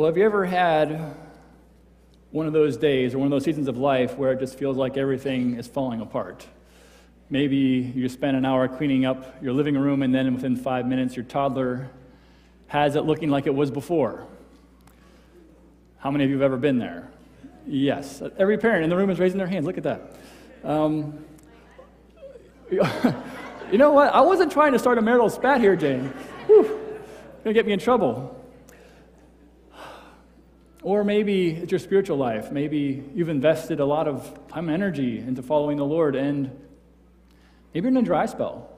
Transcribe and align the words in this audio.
Well, 0.00 0.08
have 0.08 0.16
you 0.16 0.24
ever 0.24 0.46
had 0.46 1.14
one 2.30 2.46
of 2.46 2.54
those 2.54 2.78
days 2.78 3.12
or 3.12 3.18
one 3.18 3.26
of 3.26 3.30
those 3.30 3.44
seasons 3.44 3.68
of 3.68 3.76
life 3.76 4.16
where 4.16 4.32
it 4.32 4.40
just 4.40 4.58
feels 4.58 4.78
like 4.78 4.96
everything 4.96 5.58
is 5.58 5.66
falling 5.66 6.00
apart? 6.00 6.46
Maybe 7.28 7.92
you 7.94 8.08
spend 8.08 8.34
an 8.34 8.46
hour 8.46 8.66
cleaning 8.66 9.04
up 9.04 9.42
your 9.42 9.52
living 9.52 9.76
room, 9.76 10.02
and 10.02 10.14
then 10.14 10.32
within 10.32 10.56
five 10.56 10.86
minutes, 10.86 11.16
your 11.16 11.26
toddler 11.26 11.90
has 12.68 12.96
it 12.96 13.02
looking 13.02 13.28
like 13.28 13.46
it 13.46 13.54
was 13.54 13.70
before. 13.70 14.26
How 15.98 16.10
many 16.10 16.24
of 16.24 16.30
you 16.30 16.36
have 16.36 16.44
ever 16.44 16.56
been 16.56 16.78
there? 16.78 17.10
Yes. 17.66 18.22
Every 18.38 18.56
parent 18.56 18.84
in 18.84 18.88
the 18.88 18.96
room 18.96 19.10
is 19.10 19.18
raising 19.18 19.36
their 19.36 19.48
hands. 19.48 19.66
Look 19.66 19.76
at 19.76 19.82
that. 19.82 20.16
Um, 20.64 21.22
you 22.70 23.76
know 23.76 23.92
what? 23.92 24.14
I 24.14 24.22
wasn't 24.22 24.50
trying 24.50 24.72
to 24.72 24.78
start 24.78 24.96
a 24.96 25.02
marital 25.02 25.28
spat 25.28 25.60
here, 25.60 25.76
Jane. 25.76 26.06
Whew. 26.46 26.80
Gonna 27.44 27.52
get 27.52 27.66
me 27.66 27.74
in 27.74 27.78
trouble. 27.78 28.39
Or 30.82 31.04
maybe 31.04 31.50
it's 31.50 31.70
your 31.70 31.78
spiritual 31.78 32.16
life. 32.16 32.50
Maybe 32.50 33.04
you've 33.14 33.28
invested 33.28 33.80
a 33.80 33.84
lot 33.84 34.08
of 34.08 34.48
time 34.48 34.68
and 34.68 34.74
energy 34.74 35.18
into 35.18 35.42
following 35.42 35.76
the 35.76 35.84
Lord, 35.84 36.16
and 36.16 36.50
maybe 37.74 37.84
you're 37.84 37.88
in 37.88 37.96
a 37.98 38.02
dry 38.02 38.26
spell. 38.26 38.70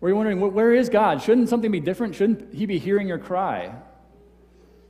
Where 0.00 0.10
you're 0.10 0.16
wondering, 0.16 0.52
where 0.52 0.72
is 0.74 0.90
God? 0.90 1.22
Shouldn't 1.22 1.48
something 1.48 1.70
be 1.70 1.80
different? 1.80 2.14
Shouldn't 2.14 2.52
He 2.52 2.66
be 2.66 2.78
hearing 2.78 3.08
your 3.08 3.18
cry? 3.18 3.74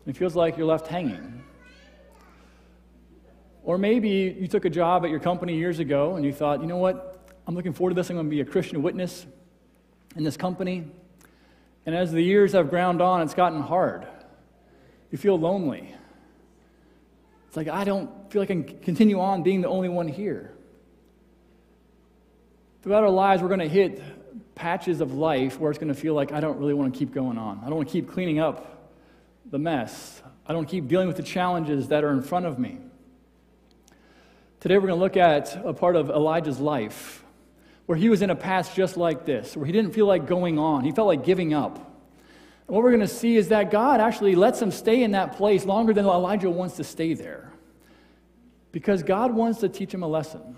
It 0.06 0.16
feels 0.16 0.34
like 0.34 0.56
you're 0.56 0.66
left 0.66 0.88
hanging. 0.88 1.42
Or 3.62 3.78
maybe 3.78 4.36
you 4.38 4.48
took 4.48 4.64
a 4.64 4.70
job 4.70 5.04
at 5.04 5.10
your 5.10 5.20
company 5.20 5.56
years 5.56 5.78
ago 5.78 6.16
and 6.16 6.24
you 6.24 6.32
thought, 6.32 6.60
you 6.60 6.66
know 6.66 6.76
what? 6.76 7.32
I'm 7.46 7.54
looking 7.54 7.72
forward 7.72 7.90
to 7.90 7.94
this. 7.94 8.10
I'm 8.10 8.16
going 8.16 8.26
to 8.26 8.30
be 8.30 8.40
a 8.40 8.44
Christian 8.44 8.82
witness 8.82 9.24
in 10.16 10.24
this 10.24 10.36
company. 10.36 10.84
And 11.86 11.94
as 11.94 12.12
the 12.12 12.20
years 12.20 12.52
have 12.52 12.68
ground 12.68 13.00
on, 13.00 13.22
it's 13.22 13.34
gotten 13.34 13.60
hard. 13.60 14.06
You 15.10 15.18
feel 15.18 15.38
lonely. 15.38 15.94
It's 17.54 17.56
like, 17.56 17.68
I 17.68 17.84
don't 17.84 18.10
feel 18.32 18.42
like 18.42 18.50
I 18.50 18.54
can 18.54 18.80
continue 18.80 19.20
on 19.20 19.44
being 19.44 19.60
the 19.60 19.68
only 19.68 19.88
one 19.88 20.08
here. 20.08 20.52
Throughout 22.82 23.04
our 23.04 23.10
lives, 23.10 23.42
we're 23.42 23.48
going 23.48 23.60
to 23.60 23.68
hit 23.68 24.02
patches 24.56 25.00
of 25.00 25.14
life 25.14 25.60
where 25.60 25.70
it's 25.70 25.78
going 25.78 25.94
to 25.94 26.00
feel 26.00 26.14
like 26.14 26.32
I 26.32 26.40
don't 26.40 26.58
really 26.58 26.74
want 26.74 26.92
to 26.92 26.98
keep 26.98 27.14
going 27.14 27.38
on. 27.38 27.60
I 27.60 27.68
don't 27.68 27.76
want 27.76 27.86
to 27.86 27.92
keep 27.92 28.10
cleaning 28.10 28.40
up 28.40 28.90
the 29.48 29.60
mess. 29.60 30.20
I 30.44 30.52
don't 30.52 30.66
keep 30.66 30.88
dealing 30.88 31.06
with 31.06 31.16
the 31.16 31.22
challenges 31.22 31.86
that 31.90 32.02
are 32.02 32.10
in 32.10 32.22
front 32.22 32.46
of 32.46 32.58
me. 32.58 32.78
Today, 34.58 34.74
we're 34.74 34.88
going 34.88 34.98
to 34.98 35.04
look 35.04 35.16
at 35.16 35.64
a 35.64 35.72
part 35.72 35.94
of 35.94 36.10
Elijah's 36.10 36.58
life 36.58 37.22
where 37.86 37.96
he 37.96 38.08
was 38.08 38.20
in 38.20 38.30
a 38.30 38.36
past 38.36 38.74
just 38.74 38.96
like 38.96 39.26
this, 39.26 39.56
where 39.56 39.64
he 39.64 39.70
didn't 39.70 39.92
feel 39.92 40.06
like 40.06 40.26
going 40.26 40.58
on. 40.58 40.82
He 40.82 40.90
felt 40.90 41.06
like 41.06 41.24
giving 41.24 41.54
up. 41.54 41.93
What 42.66 42.82
we're 42.82 42.90
going 42.90 43.00
to 43.00 43.08
see 43.08 43.36
is 43.36 43.48
that 43.48 43.70
God 43.70 44.00
actually 44.00 44.34
lets 44.34 44.60
him 44.60 44.70
stay 44.70 45.02
in 45.02 45.12
that 45.12 45.36
place 45.36 45.64
longer 45.64 45.92
than 45.92 46.06
Elijah 46.06 46.48
wants 46.48 46.76
to 46.76 46.84
stay 46.84 47.14
there. 47.14 47.52
Because 48.72 49.02
God 49.02 49.34
wants 49.34 49.60
to 49.60 49.68
teach 49.68 49.92
him 49.92 50.02
a 50.02 50.08
lesson. 50.08 50.56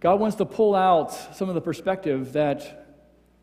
God 0.00 0.18
wants 0.18 0.36
to 0.36 0.44
pull 0.44 0.74
out 0.74 1.36
some 1.36 1.48
of 1.48 1.54
the 1.54 1.60
perspective 1.60 2.32
that 2.32 2.82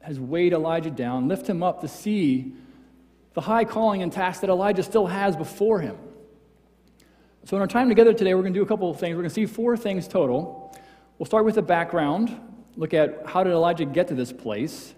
has 0.02 0.20
weighed 0.20 0.54
Elijah 0.54 0.92
down, 0.92 1.28
lift 1.28 1.48
him 1.48 1.64
up 1.64 1.82
to 1.82 1.88
see 1.88 2.54
the 3.34 3.42
high 3.42 3.64
calling 3.64 4.02
and 4.02 4.12
task 4.12 4.42
that 4.42 4.50
Elijah 4.50 4.84
still 4.84 5.08
has 5.08 5.36
before 5.36 5.80
him. 5.80 5.98
So, 7.46 7.56
in 7.56 7.62
our 7.62 7.68
time 7.68 7.88
together 7.88 8.14
today, 8.14 8.34
we're 8.34 8.42
going 8.42 8.54
to 8.54 8.60
do 8.60 8.64
a 8.64 8.68
couple 8.68 8.90
of 8.90 9.00
things. 9.00 9.16
We're 9.16 9.22
going 9.22 9.30
to 9.30 9.36
see 9.36 9.46
four 9.46 9.78
things 9.78 10.08
total. 10.08 10.78
We'll 11.18 11.26
start 11.26 11.46
with 11.46 11.56
the 11.56 11.62
background, 11.62 12.38
look 12.76 12.94
at 12.94 13.24
how 13.26 13.44
did 13.44 13.54
Elijah 13.54 13.86
get 13.86 14.10
to 14.10 14.16
this 14.16 14.32
place. 14.32 14.94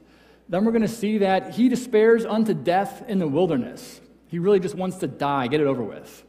Then 0.51 0.65
we're 0.65 0.73
going 0.73 0.81
to 0.81 0.87
see 0.89 1.19
that 1.19 1.55
he 1.55 1.69
despairs 1.69 2.25
unto 2.25 2.53
death 2.53 3.05
in 3.07 3.19
the 3.19 3.27
wilderness. 3.27 4.01
He 4.27 4.37
really 4.37 4.59
just 4.59 4.75
wants 4.75 4.97
to 4.97 5.07
die, 5.07 5.47
get 5.47 5.61
it 5.61 5.65
over 5.65 5.81
with. 5.81 6.25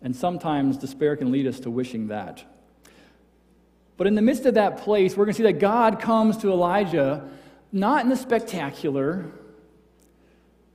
And 0.00 0.16
sometimes 0.16 0.78
despair 0.78 1.14
can 1.14 1.30
lead 1.30 1.46
us 1.46 1.60
to 1.60 1.70
wishing 1.70 2.08
that. 2.08 2.42
But 3.98 4.06
in 4.06 4.14
the 4.14 4.22
midst 4.22 4.46
of 4.46 4.54
that 4.54 4.78
place, 4.78 5.14
we're 5.14 5.26
going 5.26 5.34
to 5.34 5.36
see 5.36 5.42
that 5.42 5.58
God 5.58 6.00
comes 6.00 6.38
to 6.38 6.50
Elijah 6.50 7.28
not 7.70 8.02
in 8.02 8.08
the 8.08 8.16
spectacular, 8.16 9.26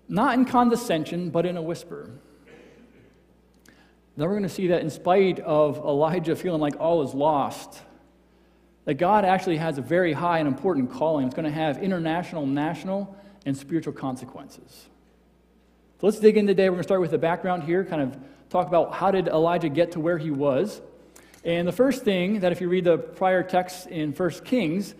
not 0.07 0.35
in 0.35 0.45
condescension, 0.45 1.31
but 1.31 1.47
in 1.47 1.57
a 1.57 1.61
whisper. 1.61 2.11
Then 4.15 4.27
we're 4.27 4.35
going 4.35 4.43
to 4.43 4.49
see 4.49 4.67
that 4.67 4.81
in 4.81 4.91
spite 4.91 5.39
of 5.39 5.77
Elijah 5.77 6.35
feeling 6.35 6.61
like 6.61 6.79
all 6.79 7.01
is 7.01 7.15
lost, 7.15 7.81
that 8.85 8.95
God 8.95 9.25
actually 9.25 9.57
has 9.57 9.77
a 9.77 9.81
very 9.81 10.13
high 10.13 10.39
and 10.39 10.47
important 10.47 10.91
calling. 10.91 11.27
It's 11.27 11.35
going 11.35 11.45
to 11.45 11.51
have 11.51 11.83
international, 11.83 12.45
national, 12.45 13.15
and 13.45 13.55
spiritual 13.55 13.93
consequences. 13.93 14.87
So 15.99 16.07
let's 16.07 16.19
dig 16.19 16.37
in 16.37 16.47
today. 16.47 16.69
We're 16.69 16.75
going 16.75 16.79
to 16.79 16.87
start 16.87 17.01
with 17.01 17.11
the 17.11 17.17
background 17.17 17.63
here, 17.63 17.85
kind 17.85 18.01
of 18.01 18.17
talk 18.49 18.67
about 18.67 18.93
how 18.93 19.11
did 19.11 19.27
Elijah 19.27 19.69
get 19.69 19.93
to 19.93 19.99
where 19.99 20.17
he 20.17 20.31
was. 20.31 20.81
And 21.43 21.67
the 21.67 21.71
first 21.71 22.03
thing 22.03 22.41
that 22.41 22.51
if 22.51 22.61
you 22.61 22.69
read 22.69 22.83
the 22.83 22.97
prior 22.97 23.43
text 23.43 23.87
in 23.87 24.13
1 24.13 24.29
Kings, 24.45 24.93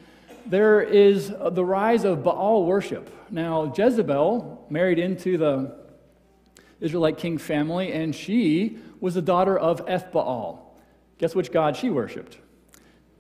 there 0.46 0.82
is 0.82 1.30
the 1.30 1.64
rise 1.66 2.04
of 2.04 2.24
Baal 2.24 2.66
worship. 2.66 3.10
Now, 3.30 3.74
Jezebel 3.76 4.66
married 4.70 5.00
into 5.00 5.38
the 5.38 5.76
Israelite 6.80 7.18
king 7.18 7.38
family, 7.38 7.94
and 7.94 8.16
she 8.16 8.80
was 9.00 9.14
the 9.14 9.22
daughter 9.22 9.58
of 9.58 9.86
Ethbaal. 9.86 10.60
Guess 11.20 11.36
which 11.36 11.52
god 11.52 11.78
she 11.78 11.90
worshiped? 11.90 12.38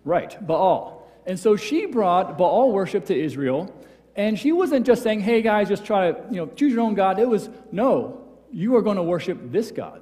Right, 0.04 0.46
Baal. 0.46 1.08
And 1.26 1.40
so 1.40 1.56
she 1.56 1.86
brought 1.86 2.38
Baal 2.38 2.72
worship 2.72 3.06
to 3.06 3.20
Israel, 3.20 3.74
and 4.16 4.38
she 4.38 4.52
wasn't 4.52 4.86
just 4.86 5.04
saying, 5.04 5.22
hey 5.22 5.42
guys, 5.42 5.70
just 5.70 5.86
try 5.86 6.12
to, 6.12 6.22
you 6.30 6.38
know, 6.38 6.48
choose 6.48 6.74
your 6.74 6.82
own 6.82 6.96
God. 6.96 7.20
It 7.20 7.28
was, 7.28 7.50
no, 7.72 8.28
you 8.52 8.76
are 8.76 8.82
going 8.82 8.98
to 8.98 9.04
worship 9.04 9.38
this 9.52 9.72
God. 9.72 10.02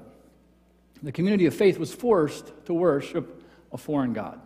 The 1.04 1.12
community 1.12 1.46
of 1.46 1.54
faith 1.54 1.78
was 1.78 1.94
forced 1.94 2.52
to 2.66 2.74
worship 2.74 3.44
a 3.72 3.78
foreign 3.78 4.14
God. 4.14 4.42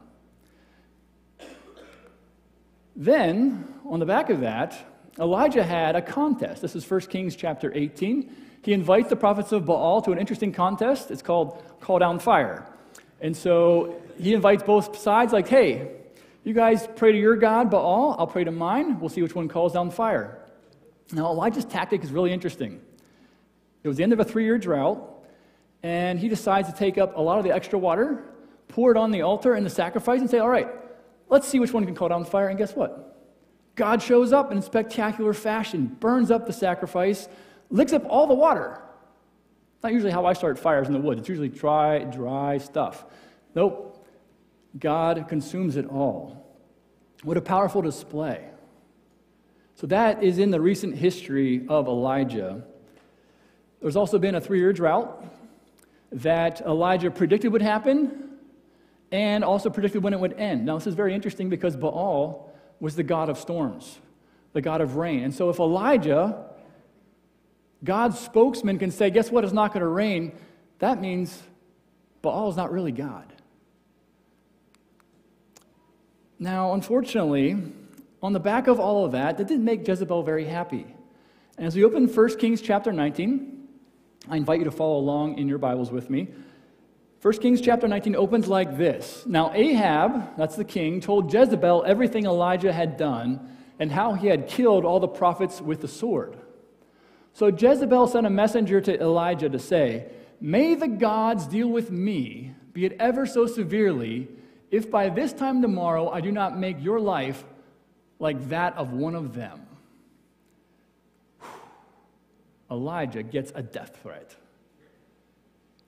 Then, 2.95 3.73
on 3.85 3.99
the 3.99 4.05
back 4.05 4.29
of 4.29 4.41
that, 4.41 4.77
Elijah 5.19 5.63
had 5.63 5.95
a 5.95 6.01
contest. 6.01 6.61
This 6.61 6.75
is 6.75 6.89
1 6.89 7.01
Kings 7.01 7.35
chapter 7.35 7.71
18. 7.73 8.35
He 8.63 8.73
invites 8.73 9.09
the 9.09 9.15
prophets 9.15 9.51
of 9.51 9.65
Baal 9.65 10.01
to 10.03 10.11
an 10.11 10.17
interesting 10.17 10.51
contest. 10.51 11.11
It's 11.11 11.21
called 11.21 11.63
Call 11.79 11.99
Down 11.99 12.19
Fire. 12.19 12.67
And 13.23 13.35
so 13.35 14.01
he 14.19 14.33
invites 14.33 14.61
both 14.63 14.97
sides, 14.99 15.31
like, 15.31 15.47
hey, 15.47 15.91
you 16.43 16.53
guys 16.53 16.87
pray 16.97 17.13
to 17.13 17.17
your 17.17 17.37
God, 17.37 17.71
Baal. 17.71 18.17
I'll 18.19 18.27
pray 18.27 18.43
to 18.43 18.51
mine. 18.51 18.99
We'll 18.99 19.09
see 19.09 19.21
which 19.21 19.33
one 19.33 19.47
calls 19.47 19.73
down 19.73 19.91
fire. 19.91 20.39
Now, 21.13 21.31
Elijah's 21.31 21.63
tactic 21.63 22.03
is 22.03 22.11
really 22.11 22.33
interesting. 22.33 22.81
It 23.81 23.87
was 23.87 23.95
the 23.95 24.03
end 24.03 24.11
of 24.11 24.19
a 24.19 24.25
three 24.25 24.43
year 24.43 24.57
drought, 24.57 25.25
and 25.83 26.19
he 26.19 26.27
decides 26.27 26.69
to 26.69 26.75
take 26.75 26.97
up 26.97 27.15
a 27.15 27.21
lot 27.21 27.37
of 27.37 27.45
the 27.45 27.51
extra 27.51 27.79
water, 27.79 28.25
pour 28.67 28.91
it 28.91 28.97
on 28.97 29.09
the 29.09 29.21
altar 29.21 29.53
and 29.53 29.65
the 29.65 29.69
sacrifice, 29.69 30.19
and 30.19 30.29
say, 30.29 30.39
all 30.39 30.49
right, 30.49 30.67
let's 31.29 31.47
see 31.47 31.59
which 31.59 31.71
one 31.71 31.85
can 31.85 31.95
call 31.95 32.09
down 32.09 32.25
fire. 32.25 32.49
And 32.49 32.57
guess 32.57 32.75
what? 32.75 33.25
God 33.75 34.01
shows 34.01 34.33
up 34.33 34.51
in 34.51 34.61
spectacular 34.61 35.33
fashion, 35.33 35.95
burns 36.01 36.29
up 36.29 36.45
the 36.45 36.53
sacrifice, 36.53 37.29
licks 37.69 37.93
up 37.93 38.03
all 38.09 38.27
the 38.27 38.33
water. 38.33 38.81
Not 39.83 39.91
usually 39.91 40.11
how 40.13 40.25
I 40.25 40.31
start 40.31 40.57
fires 40.57 40.87
in 40.87 40.93
the 40.93 40.99
woods. 40.99 41.19
It's 41.19 41.29
usually 41.29 41.49
dry, 41.49 41.99
dry 41.99 42.57
stuff. 42.57 43.03
Nope. 43.53 44.07
God 44.79 45.25
consumes 45.27 45.75
it 45.75 45.85
all. 45.85 46.57
What 47.23 47.35
a 47.35 47.41
powerful 47.41 47.81
display. 47.81 48.45
So, 49.75 49.87
that 49.87 50.23
is 50.23 50.39
in 50.39 50.51
the 50.51 50.61
recent 50.61 50.95
history 50.95 51.65
of 51.67 51.87
Elijah. 51.87 52.63
There's 53.81 53.95
also 53.95 54.19
been 54.19 54.35
a 54.35 54.41
three 54.41 54.59
year 54.59 54.71
drought 54.71 55.25
that 56.11 56.61
Elijah 56.61 57.11
predicted 57.11 57.51
would 57.51 57.61
happen 57.61 58.29
and 59.11 59.43
also 59.43 59.69
predicted 59.69 60.03
when 60.03 60.13
it 60.13 60.19
would 60.19 60.33
end. 60.33 60.65
Now, 60.65 60.77
this 60.77 60.87
is 60.87 60.95
very 60.95 61.13
interesting 61.13 61.49
because 61.49 61.75
Baal 61.75 62.53
was 62.79 62.95
the 62.95 63.03
god 63.03 63.29
of 63.29 63.37
storms, 63.37 63.99
the 64.53 64.61
god 64.61 64.79
of 64.79 64.95
rain. 64.95 65.23
And 65.23 65.33
so, 65.33 65.49
if 65.49 65.59
Elijah, 65.59 66.45
God's 67.83 68.19
spokesman, 68.19 68.79
can 68.79 68.91
say, 68.91 69.09
Guess 69.09 69.31
what? 69.31 69.43
It's 69.43 69.53
not 69.53 69.73
going 69.73 69.81
to 69.81 69.87
rain, 69.87 70.31
that 70.79 71.01
means 71.01 71.41
Baal 72.21 72.49
is 72.49 72.55
not 72.55 72.71
really 72.71 72.91
God. 72.91 73.31
Now, 76.39 76.73
unfortunately, 76.73 77.57
on 78.21 78.33
the 78.33 78.39
back 78.39 78.67
of 78.67 78.79
all 78.79 79.05
of 79.05 79.11
that, 79.11 79.37
that 79.37 79.47
didn't 79.47 79.65
make 79.65 79.87
Jezebel 79.87 80.23
very 80.23 80.45
happy. 80.45 80.85
And 81.57 81.67
as 81.67 81.75
we 81.75 81.83
open 81.83 82.07
1 82.07 82.37
Kings 82.37 82.61
chapter 82.61 82.91
19, 82.91 83.67
I 84.29 84.37
invite 84.37 84.59
you 84.59 84.65
to 84.65 84.71
follow 84.71 84.97
along 84.97 85.37
in 85.37 85.47
your 85.47 85.57
Bibles 85.57 85.91
with 85.91 86.09
me. 86.09 86.29
1 87.21 87.39
Kings 87.39 87.61
chapter 87.61 87.87
19 87.87 88.15
opens 88.15 88.47
like 88.47 88.77
this 88.77 89.23
Now, 89.25 89.51
Ahab, 89.53 90.35
that's 90.37 90.55
the 90.55 90.65
king, 90.65 90.99
told 90.99 91.33
Jezebel 91.33 91.83
everything 91.85 92.25
Elijah 92.25 92.73
had 92.73 92.97
done 92.97 93.49
and 93.79 93.91
how 93.91 94.13
he 94.13 94.27
had 94.27 94.47
killed 94.47 94.85
all 94.85 94.99
the 94.99 95.07
prophets 95.07 95.61
with 95.61 95.81
the 95.81 95.87
sword. 95.87 96.37
So 97.33 97.47
Jezebel 97.47 98.07
sent 98.07 98.27
a 98.27 98.29
messenger 98.29 98.79
to 98.81 99.01
Elijah 99.01 99.49
to 99.49 99.59
say, 99.59 100.05
May 100.39 100.75
the 100.75 100.87
gods 100.87 101.47
deal 101.47 101.67
with 101.67 101.89
me, 101.89 102.53
be 102.73 102.85
it 102.85 102.95
ever 102.99 103.25
so 103.25 103.47
severely, 103.47 104.27
if 104.71 104.89
by 104.89 105.09
this 105.09 105.33
time 105.33 105.61
tomorrow 105.61 106.09
I 106.09 106.21
do 106.21 106.31
not 106.31 106.57
make 106.57 106.83
your 106.83 106.99
life 106.99 107.43
like 108.19 108.49
that 108.49 108.75
of 108.77 108.91
one 108.91 109.15
of 109.15 109.33
them. 109.33 109.65
Elijah 112.69 113.23
gets 113.23 113.51
a 113.55 113.61
death 113.61 113.99
threat. 114.01 114.35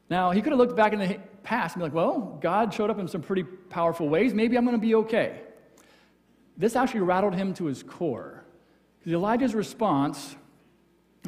Now, 0.10 0.32
he 0.32 0.42
could 0.42 0.52
have 0.52 0.60
looked 0.60 0.76
back 0.76 0.94
in 0.94 1.00
the 1.00 1.20
past 1.44 1.76
and 1.76 1.82
be 1.82 1.86
like, 1.86 1.94
well, 1.94 2.38
God 2.42 2.74
showed 2.74 2.90
up 2.90 3.00
in 3.00 3.08
some 3.08 3.22
pretty 3.22 3.44
powerful 3.44 4.08
ways. 4.08 4.34
Maybe 4.34 4.56
I'm 4.56 4.66
going 4.66 4.78
to 4.78 4.82
be 4.82 4.96
okay. 4.96 5.42
This 6.58 6.76
actually 6.76 7.02
rattled 7.02 7.34
him 7.34 7.54
to 7.56 7.66
his 7.66 7.82
core. 7.82 8.44
Because 9.00 9.14
Elijah's 9.14 9.56
response 9.56 10.36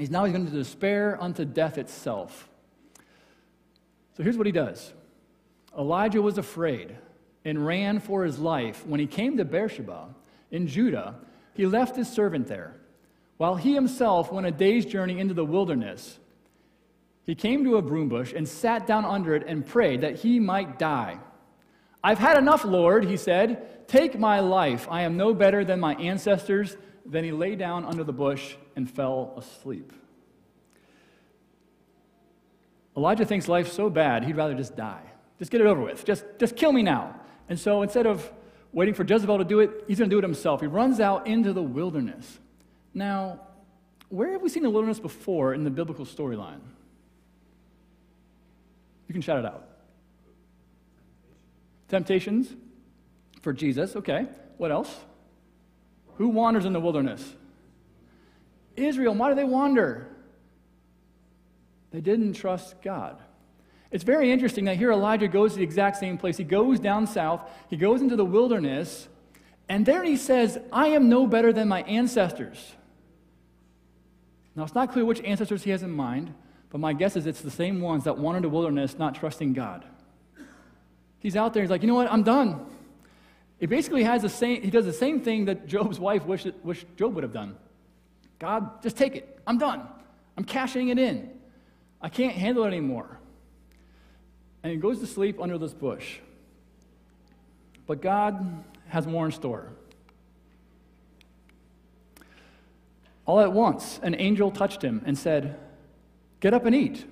is 0.04 0.10
now 0.10 0.26
he's 0.26 0.34
going 0.34 0.46
to 0.46 0.52
despair 0.52 1.18
unto 1.22 1.46
death 1.46 1.78
itself. 1.78 2.50
So 4.16 4.24
here's 4.24 4.38
what 4.38 4.48
he 4.48 4.52
does 4.52 4.94
Elijah 5.78 6.22
was 6.22 6.38
afraid 6.38 6.96
and 7.46 7.66
ran 7.66 8.00
for 8.00 8.24
his 8.24 8.40
life. 8.40 8.86
When 8.86 9.00
he 9.00 9.08
came 9.08 9.38
to 9.38 9.46
Beersheba 9.46 10.10
in 10.52 10.68
Judah, 10.68 11.16
he 11.54 11.66
left 11.66 11.96
his 11.96 12.10
servant 12.10 12.48
there, 12.48 12.76
while 13.38 13.56
he 13.56 13.74
himself 13.74 14.32
went 14.32 14.48
a 14.48 14.52
day's 14.52 14.86
journey 14.86 15.20
into 15.20 15.34
the 15.34 15.46
wilderness. 15.46 16.20
He 17.24 17.36
came 17.36 17.64
to 17.66 17.76
a 17.78 17.82
broom 17.82 18.10
bush 18.10 18.34
and 18.34 18.48
sat 18.48 18.88
down 18.88 19.06
under 19.06 19.36
it 19.36 19.44
and 19.48 19.66
prayed 19.66 20.02
that 20.02 20.16
he 20.16 20.40
might 20.40 20.80
die. 20.80 21.20
I've 22.04 22.20
had 22.20 22.38
enough, 22.38 22.64
Lord, 22.64 23.06
he 23.06 23.18
said. 23.18 23.88
Take 23.88 24.18
my 24.18 24.40
life. 24.40 24.88
I 24.90 25.02
am 25.02 25.18
no 25.18 25.34
better 25.34 25.66
than 25.66 25.80
my 25.80 25.96
ancestors. 25.96 26.78
Then 27.08 27.24
he 27.24 27.32
lay 27.32 27.56
down 27.56 27.86
under 27.86 28.04
the 28.04 28.14
bush 28.14 28.56
and 28.76 28.90
fell 28.90 29.34
asleep. 29.38 29.94
Elijah 32.96 33.26
thinks 33.26 33.48
life's 33.48 33.72
so 33.72 33.90
bad, 33.90 34.26
he'd 34.26 34.36
rather 34.36 34.56
just 34.56 34.76
die. 34.76 35.04
Just 35.40 35.52
get 35.52 35.62
it 35.62 35.68
over 35.68 35.82
with. 35.82 36.04
Just, 36.04 36.26
just 36.40 36.56
kill 36.56 36.72
me 36.72 36.82
now. 36.82 37.16
And 37.48 37.60
so 37.60 37.82
instead 37.82 38.08
of 38.08 38.30
waiting 38.74 38.94
for 38.94 39.04
Jezebel 39.04 39.38
to 39.38 39.44
do 39.44 39.60
it, 39.60 39.86
he's 39.88 40.00
going 40.00 40.10
to 40.10 40.14
do 40.14 40.18
it 40.18 40.24
himself. 40.24 40.62
He 40.62 40.68
runs 40.68 41.00
out 41.00 41.28
into 41.28 41.54
the 41.54 41.62
wilderness. 41.62 42.40
Now, 42.94 43.40
where 44.10 44.32
have 44.32 44.42
we 44.42 44.50
seen 44.50 44.64
the 44.64 44.70
wilderness 44.70 45.00
before 45.00 45.54
in 45.54 45.64
the 45.64 45.70
biblical 45.70 46.06
storyline? 46.06 46.60
You 49.08 49.14
can 49.14 49.22
shout 49.22 49.40
it 49.40 49.46
out. 49.46 49.68
Temptations 51.88 52.54
for 53.42 53.54
Jesus. 53.54 53.96
Okay. 53.96 54.28
What 54.58 54.72
else? 54.72 54.94
Who 56.18 56.30
wanders 56.30 56.66
in 56.66 56.74
the 56.74 56.80
wilderness? 56.80 57.36
Israel. 58.76 59.14
Why 59.16 59.30
do 59.30 59.36
they 59.36 59.44
wander? 59.44 60.08
They 61.92 62.02
didn't 62.02 62.34
trust 62.34 62.82
God. 62.82 63.18
It's 63.90 64.04
very 64.04 64.32
interesting 64.32 64.66
that 64.66 64.78
here 64.78 64.92
Elijah 64.92 65.28
goes 65.28 65.54
to 65.54 65.58
the 65.58 65.64
exact 65.64 65.98
same 65.98 66.18
place. 66.18 66.38
He 66.38 66.44
goes 66.44 66.80
down 66.80 67.08
south, 67.08 67.50
he 67.70 67.78
goes 67.78 68.02
into 68.02 68.16
the 68.16 68.26
wilderness, 68.26 69.08
and 69.70 69.86
there 69.86 70.04
he 70.04 70.18
says, 70.18 70.60
I 70.72 70.88
am 70.88 71.10
no 71.10 71.26
better 71.26 71.54
than 71.54 71.68
my 71.68 71.84
ancestors. 71.84 72.74
Now, 74.56 74.64
it's 74.64 74.76
not 74.76 74.92
clear 74.92 75.06
which 75.06 75.22
ancestors 75.22 75.64
he 75.64 75.72
has 75.72 75.84
in 75.84 75.92
mind, 75.92 76.34
but 76.70 76.80
my 76.80 76.94
guess 76.94 77.16
is 77.16 77.28
it's 77.28 77.42
the 77.42 77.52
same 77.52 77.80
ones 77.80 78.04
that 78.06 78.18
wandered 78.18 78.44
the 78.44 78.50
wilderness 78.50 78.98
not 78.98 79.16
trusting 79.16 79.54
God. 79.54 79.86
He's 81.20 81.36
out 81.36 81.54
there, 81.54 81.64
he's 81.64 81.70
like, 81.70 81.82
you 81.82 81.88
know 81.88 81.96
what, 81.96 82.12
I'm 82.12 82.24
done. 82.24 82.66
It 83.60 83.68
basically 83.68 84.04
has 84.04 84.22
the 84.22 84.30
same, 84.30 84.62
he 84.62 84.70
does 84.70 84.86
the 84.86 84.94
same 84.94 85.22
thing 85.22 85.46
that 85.46 85.68
Job's 85.68 86.00
wife 86.00 86.26
wished, 86.26 86.48
wished 86.64 86.86
Job 86.96 87.16
would 87.16 87.24
have 87.24 87.34
done. 87.34 87.56
God, 88.40 88.84
just 88.84 88.98
take 88.98 89.16
it. 89.16 89.40
I'm 89.48 89.58
done. 89.58 89.88
I'm 90.38 90.44
cashing 90.44 90.90
it 90.90 91.00
in. 91.00 91.32
I 92.02 92.10
can't 92.10 92.36
handle 92.36 92.64
it 92.66 92.68
anymore. 92.68 93.18
And 94.62 94.72
he 94.72 94.78
goes 94.78 95.00
to 95.00 95.08
sleep 95.08 95.42
under 95.42 95.58
this 95.58 95.74
bush. 95.74 96.18
But 97.88 98.02
God 98.02 98.64
has 98.90 99.08
more 99.08 99.26
in 99.26 99.32
store. 99.32 99.70
All 103.26 103.40
at 103.40 103.52
once, 103.52 104.00
an 104.04 104.16
angel 104.16 104.52
touched 104.52 104.82
him 104.82 105.02
and 105.06 105.18
said, 105.18 105.58
Get 106.40 106.54
up 106.54 106.66
and 106.66 106.76
eat. 106.76 107.06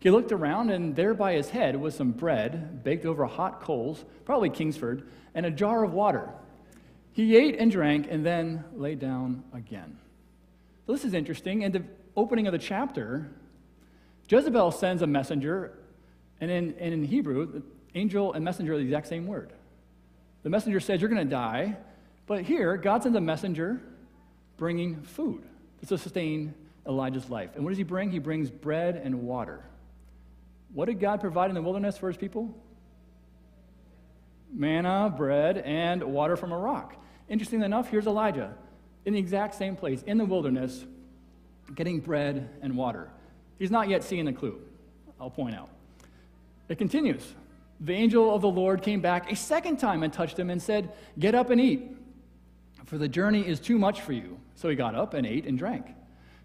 He 0.00 0.10
looked 0.10 0.32
around, 0.32 0.70
and 0.70 0.94
there 0.94 1.14
by 1.14 1.32
his 1.32 1.50
head 1.50 1.76
was 1.76 1.94
some 1.94 2.12
bread 2.12 2.84
baked 2.84 3.06
over 3.06 3.24
hot 3.24 3.60
coals, 3.60 4.04
probably 4.24 4.50
Kingsford, 4.50 5.08
and 5.38 5.46
a 5.46 5.52
jar 5.52 5.84
of 5.84 5.92
water. 5.92 6.28
He 7.12 7.36
ate 7.36 7.60
and 7.60 7.70
drank 7.70 8.08
and 8.10 8.26
then 8.26 8.64
lay 8.74 8.96
down 8.96 9.44
again. 9.54 9.96
So, 10.84 10.90
this 10.90 11.04
is 11.04 11.14
interesting. 11.14 11.62
In 11.62 11.70
the 11.70 11.84
opening 12.16 12.48
of 12.48 12.52
the 12.52 12.58
chapter, 12.58 13.30
Jezebel 14.28 14.72
sends 14.72 15.00
a 15.00 15.06
messenger, 15.06 15.78
and 16.40 16.50
in, 16.50 16.74
and 16.80 16.92
in 16.92 17.04
Hebrew, 17.04 17.62
angel 17.94 18.32
and 18.32 18.44
messenger 18.44 18.74
are 18.74 18.78
the 18.78 18.82
exact 18.82 19.06
same 19.06 19.28
word. 19.28 19.52
The 20.42 20.50
messenger 20.50 20.80
says, 20.80 21.00
You're 21.00 21.08
going 21.08 21.24
to 21.24 21.30
die. 21.30 21.76
But 22.26 22.42
here, 22.42 22.76
God 22.76 23.04
sends 23.04 23.16
a 23.16 23.20
messenger 23.20 23.80
bringing 24.56 25.02
food 25.02 25.44
to 25.86 25.96
sustain 25.96 26.52
Elijah's 26.84 27.30
life. 27.30 27.50
And 27.54 27.62
what 27.62 27.70
does 27.70 27.78
he 27.78 27.84
bring? 27.84 28.10
He 28.10 28.18
brings 28.18 28.50
bread 28.50 28.96
and 28.96 29.22
water. 29.22 29.64
What 30.74 30.86
did 30.86 30.98
God 30.98 31.20
provide 31.20 31.48
in 31.48 31.54
the 31.54 31.62
wilderness 31.62 31.96
for 31.96 32.08
his 32.08 32.16
people? 32.16 32.52
Manna, 34.52 35.12
bread, 35.14 35.58
and 35.58 36.02
water 36.02 36.36
from 36.36 36.52
a 36.52 36.58
rock. 36.58 36.96
Interestingly 37.28 37.66
enough, 37.66 37.90
here's 37.90 38.06
Elijah 38.06 38.54
in 39.04 39.14
the 39.14 39.18
exact 39.18 39.54
same 39.54 39.76
place, 39.76 40.02
in 40.02 40.18
the 40.18 40.24
wilderness, 40.24 40.84
getting 41.74 42.00
bread 42.00 42.50
and 42.62 42.76
water. 42.76 43.10
He's 43.58 43.70
not 43.70 43.88
yet 43.88 44.04
seeing 44.04 44.24
the 44.24 44.32
clue, 44.32 44.60
I'll 45.20 45.30
point 45.30 45.54
out. 45.54 45.70
It 46.68 46.78
continues. 46.78 47.34
The 47.80 47.94
angel 47.94 48.34
of 48.34 48.42
the 48.42 48.48
Lord 48.48 48.82
came 48.82 49.00
back 49.00 49.30
a 49.30 49.36
second 49.36 49.78
time 49.78 50.02
and 50.02 50.12
touched 50.12 50.38
him 50.38 50.50
and 50.50 50.60
said, 50.60 50.92
Get 51.18 51.34
up 51.34 51.50
and 51.50 51.60
eat, 51.60 51.96
for 52.86 52.98
the 52.98 53.08
journey 53.08 53.46
is 53.46 53.60
too 53.60 53.78
much 53.78 54.00
for 54.00 54.12
you. 54.12 54.38
So 54.56 54.68
he 54.68 54.74
got 54.74 54.94
up 54.94 55.14
and 55.14 55.26
ate 55.26 55.46
and 55.46 55.56
drank. 55.56 55.86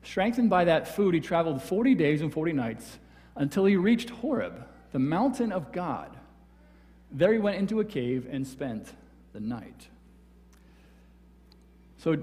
Strengthened 0.03 0.49
by 0.49 0.65
that 0.65 0.87
food, 0.87 1.13
he 1.13 1.19
traveled 1.19 1.61
40 1.61 1.95
days 1.95 2.21
and 2.21 2.31
40 2.31 2.53
nights 2.53 2.99
until 3.35 3.65
he 3.65 3.75
reached 3.75 4.09
Horeb, 4.09 4.65
the 4.91 4.99
mountain 4.99 5.51
of 5.51 5.71
God. 5.71 6.15
There 7.13 7.31
he 7.31 7.39
went 7.39 7.57
into 7.57 7.79
a 7.79 7.85
cave 7.85 8.27
and 8.29 8.45
spent 8.45 8.91
the 9.33 9.39
night. 9.39 9.87
So 11.97 12.17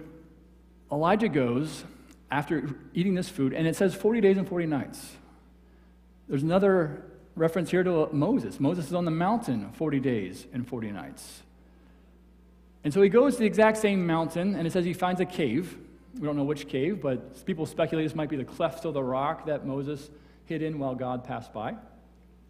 Elijah 0.90 1.28
goes 1.28 1.84
after 2.30 2.68
eating 2.92 3.14
this 3.14 3.28
food, 3.28 3.52
and 3.52 3.66
it 3.66 3.76
says 3.76 3.94
40 3.94 4.20
days 4.20 4.36
and 4.36 4.48
40 4.48 4.66
nights. 4.66 5.16
There's 6.28 6.42
another 6.42 7.04
reference 7.36 7.70
here 7.70 7.84
to 7.84 8.08
Moses. 8.12 8.60
Moses 8.60 8.88
is 8.88 8.94
on 8.94 9.04
the 9.04 9.10
mountain 9.10 9.70
40 9.72 10.00
days 10.00 10.46
and 10.52 10.66
40 10.66 10.90
nights. 10.90 11.42
And 12.82 12.92
so 12.92 13.00
he 13.00 13.08
goes 13.08 13.34
to 13.34 13.40
the 13.40 13.46
exact 13.46 13.78
same 13.78 14.06
mountain, 14.06 14.56
and 14.56 14.66
it 14.66 14.72
says 14.72 14.84
he 14.84 14.92
finds 14.92 15.20
a 15.20 15.24
cave. 15.24 15.76
We 16.14 16.26
don't 16.26 16.36
know 16.36 16.44
which 16.44 16.68
cave, 16.68 17.00
but 17.00 17.44
people 17.46 17.66
speculate 17.66 18.04
this 18.04 18.14
might 18.14 18.28
be 18.28 18.36
the 18.36 18.44
cleft 18.44 18.84
of 18.84 18.94
the 18.94 19.02
rock 19.02 19.46
that 19.46 19.66
Moses 19.66 20.10
hid 20.46 20.62
in 20.62 20.78
while 20.78 20.94
God 20.94 21.24
passed 21.24 21.52
by. 21.52 21.76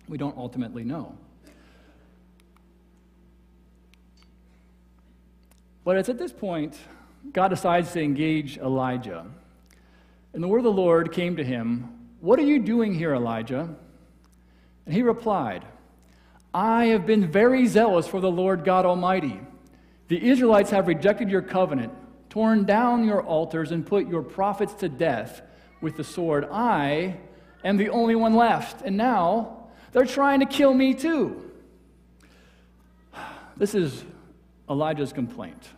We 0.09 0.17
don't 0.19 0.37
ultimately 0.37 0.85
know. 0.85 1.17
But 5.85 5.97
it's 5.97 6.09
at 6.09 6.19
this 6.19 6.33
point 6.33 6.77
God 7.33 7.49
decides 7.49 7.93
to 7.93 8.03
engage 8.03 8.59
Elijah. 8.59 9.27
And 10.33 10.43
the 10.43 10.49
word 10.49 10.59
of 10.59 10.65
the 10.65 10.73
Lord 10.73 11.13
came 11.13 11.37
to 11.37 11.45
him 11.45 12.09
What 12.21 12.39
are 12.39 12.43
you 12.45 12.59
doing 12.59 12.95
here, 12.95 13.15
Elijah? 13.15 13.75
And 14.87 14.95
he 14.95 15.03
replied, 15.03 15.65
I 16.53 16.87
have 16.87 17.07
been 17.07 17.31
very 17.31 17.67
zealous 17.67 18.07
for 18.07 18.21
the 18.21 18.31
Lord 18.31 18.65
God 18.65 18.87
Almighty. 18.87 19.41
The 20.09 20.29
Israelites 20.29 20.71
have 20.71 20.89
rejected 20.89 21.31
your 21.31 21.43
covenant 21.43 21.93
torn 22.31 22.65
down 22.65 23.05
your 23.05 23.23
altars, 23.23 23.73
and 23.73 23.85
put 23.85 24.09
your 24.09 24.23
prophets 24.23 24.73
to 24.75 24.89
death 24.89 25.43
with 25.83 25.97
the 25.97 26.05
sword. 26.05 26.47
I 26.51 27.17
am 27.65 27.77
the 27.77 27.91
only 27.91 28.15
one 28.15 28.35
left, 28.35 28.83
and 28.83 28.97
now 28.97 29.67
they're 29.93 30.07
trying 30.07 30.41
to 30.41 30.47
kill 30.47 30.73
me 30.73 30.95
too. 30.95 31.51
This 33.57 33.75
is 33.75 34.05
Elijah's 34.71 35.13
complaint. 35.13 35.69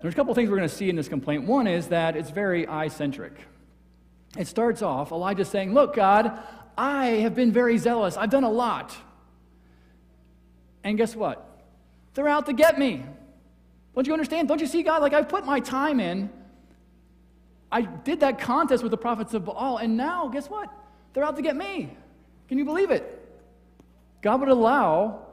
There's 0.00 0.14
a 0.14 0.16
couple 0.16 0.34
things 0.34 0.48
we're 0.48 0.56
going 0.56 0.68
to 0.68 0.74
see 0.74 0.88
in 0.88 0.96
this 0.96 1.08
complaint. 1.08 1.44
One 1.44 1.66
is 1.66 1.88
that 1.88 2.16
it's 2.16 2.30
very 2.30 2.66
I 2.66 2.88
centric. 2.88 3.34
It 4.38 4.46
starts 4.46 4.82
off 4.82 5.12
Elijah 5.12 5.44
saying, 5.44 5.74
Look, 5.74 5.94
God, 5.94 6.38
I 6.76 7.06
have 7.06 7.34
been 7.34 7.52
very 7.52 7.78
zealous. 7.78 8.16
I've 8.16 8.30
done 8.30 8.44
a 8.44 8.50
lot. 8.50 8.96
And 10.84 10.96
guess 10.96 11.14
what? 11.14 11.48
They're 12.14 12.28
out 12.28 12.46
to 12.46 12.52
get 12.52 12.78
me. 12.78 13.04
Don't 13.94 14.06
you 14.06 14.12
understand? 14.12 14.48
Don't 14.48 14.60
you 14.60 14.66
see, 14.66 14.82
God? 14.82 15.02
Like, 15.02 15.12
I've 15.12 15.28
put 15.28 15.44
my 15.44 15.60
time 15.60 16.00
in. 16.00 16.30
I 17.70 17.82
did 17.82 18.20
that 18.20 18.38
contest 18.38 18.82
with 18.82 18.90
the 18.90 18.98
prophets 18.98 19.34
of 19.34 19.44
Baal, 19.44 19.78
and 19.78 19.96
now, 19.96 20.28
guess 20.28 20.48
what? 20.48 20.68
They're 21.12 21.24
out 21.24 21.36
to 21.36 21.42
get 21.42 21.56
me. 21.56 21.96
Can 22.48 22.58
you 22.58 22.64
believe 22.64 22.90
it? 22.90 23.18
God 24.20 24.40
would 24.40 24.48
allow 24.48 25.26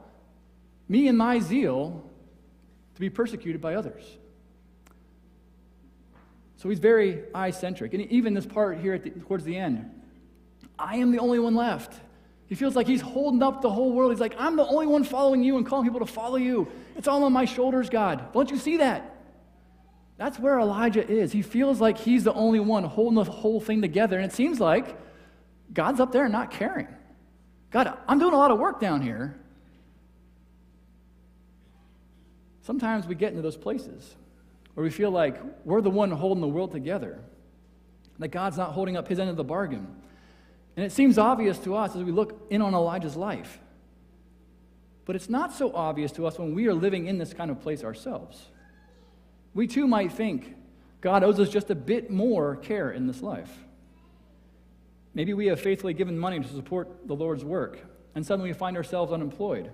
me 0.88 1.08
and 1.08 1.16
my 1.16 1.38
zeal 1.38 2.09
to 3.00 3.06
be 3.06 3.10
persecuted 3.10 3.62
by 3.62 3.74
others. 3.74 4.04
So 6.56 6.68
he's 6.68 6.78
very 6.78 7.22
I 7.34 7.50
centric. 7.50 7.94
And 7.94 8.02
even 8.12 8.34
this 8.34 8.44
part 8.44 8.78
here 8.78 8.98
the, 8.98 9.10
towards 9.10 9.44
the 9.44 9.56
end 9.56 9.90
I 10.78 10.96
am 10.96 11.10
the 11.10 11.18
only 11.18 11.38
one 11.38 11.54
left. 11.54 11.98
He 12.46 12.54
feels 12.54 12.74
like 12.76 12.86
he's 12.86 13.00
holding 13.00 13.42
up 13.42 13.62
the 13.62 13.70
whole 13.70 13.92
world. 13.92 14.12
He's 14.12 14.20
like, 14.20 14.34
I'm 14.38 14.56
the 14.56 14.66
only 14.66 14.86
one 14.86 15.04
following 15.04 15.42
you 15.42 15.56
and 15.56 15.64
calling 15.64 15.84
people 15.84 16.00
to 16.00 16.12
follow 16.12 16.36
you. 16.36 16.68
It's 16.96 17.06
all 17.06 17.22
on 17.24 17.32
my 17.32 17.44
shoulders, 17.44 17.88
God. 17.88 18.32
Don't 18.32 18.50
you 18.50 18.58
see 18.58 18.78
that? 18.78 19.16
That's 20.16 20.38
where 20.38 20.58
Elijah 20.58 21.06
is. 21.06 21.32
He 21.32 21.42
feels 21.42 21.80
like 21.80 21.96
he's 21.96 22.24
the 22.24 22.34
only 22.34 22.60
one 22.60 22.84
holding 22.84 23.14
the 23.14 23.24
whole 23.24 23.60
thing 23.60 23.80
together. 23.80 24.16
And 24.16 24.24
it 24.24 24.34
seems 24.34 24.58
like 24.60 24.98
God's 25.72 26.00
up 26.00 26.12
there 26.12 26.28
not 26.28 26.50
caring. 26.50 26.88
God, 27.70 27.96
I'm 28.08 28.18
doing 28.18 28.34
a 28.34 28.38
lot 28.38 28.50
of 28.50 28.58
work 28.58 28.80
down 28.80 29.00
here. 29.00 29.39
Sometimes 32.70 33.04
we 33.04 33.16
get 33.16 33.30
into 33.30 33.42
those 33.42 33.56
places 33.56 34.14
where 34.74 34.84
we 34.84 34.90
feel 34.90 35.10
like 35.10 35.36
we're 35.64 35.80
the 35.80 35.90
one 35.90 36.12
holding 36.12 36.40
the 36.40 36.46
world 36.46 36.70
together, 36.70 37.18
that 38.20 38.28
God's 38.28 38.56
not 38.56 38.70
holding 38.70 38.96
up 38.96 39.08
his 39.08 39.18
end 39.18 39.28
of 39.28 39.34
the 39.34 39.42
bargain. 39.42 39.88
And 40.76 40.86
it 40.86 40.92
seems 40.92 41.18
obvious 41.18 41.58
to 41.64 41.74
us 41.74 41.96
as 41.96 42.04
we 42.04 42.12
look 42.12 42.46
in 42.48 42.62
on 42.62 42.72
Elijah's 42.72 43.16
life. 43.16 43.58
But 45.04 45.16
it's 45.16 45.28
not 45.28 45.52
so 45.52 45.74
obvious 45.74 46.12
to 46.12 46.28
us 46.28 46.38
when 46.38 46.54
we 46.54 46.68
are 46.68 46.72
living 46.72 47.08
in 47.08 47.18
this 47.18 47.34
kind 47.34 47.50
of 47.50 47.60
place 47.60 47.82
ourselves. 47.82 48.40
We 49.52 49.66
too 49.66 49.88
might 49.88 50.12
think 50.12 50.54
God 51.00 51.24
owes 51.24 51.40
us 51.40 51.48
just 51.48 51.70
a 51.70 51.74
bit 51.74 52.08
more 52.08 52.54
care 52.54 52.92
in 52.92 53.08
this 53.08 53.20
life. 53.20 53.50
Maybe 55.12 55.34
we 55.34 55.46
have 55.46 55.60
faithfully 55.60 55.94
given 55.94 56.16
money 56.16 56.38
to 56.38 56.46
support 56.46 57.08
the 57.08 57.16
Lord's 57.16 57.44
work, 57.44 57.80
and 58.14 58.24
suddenly 58.24 58.50
we 58.50 58.54
find 58.54 58.76
ourselves 58.76 59.12
unemployed. 59.12 59.72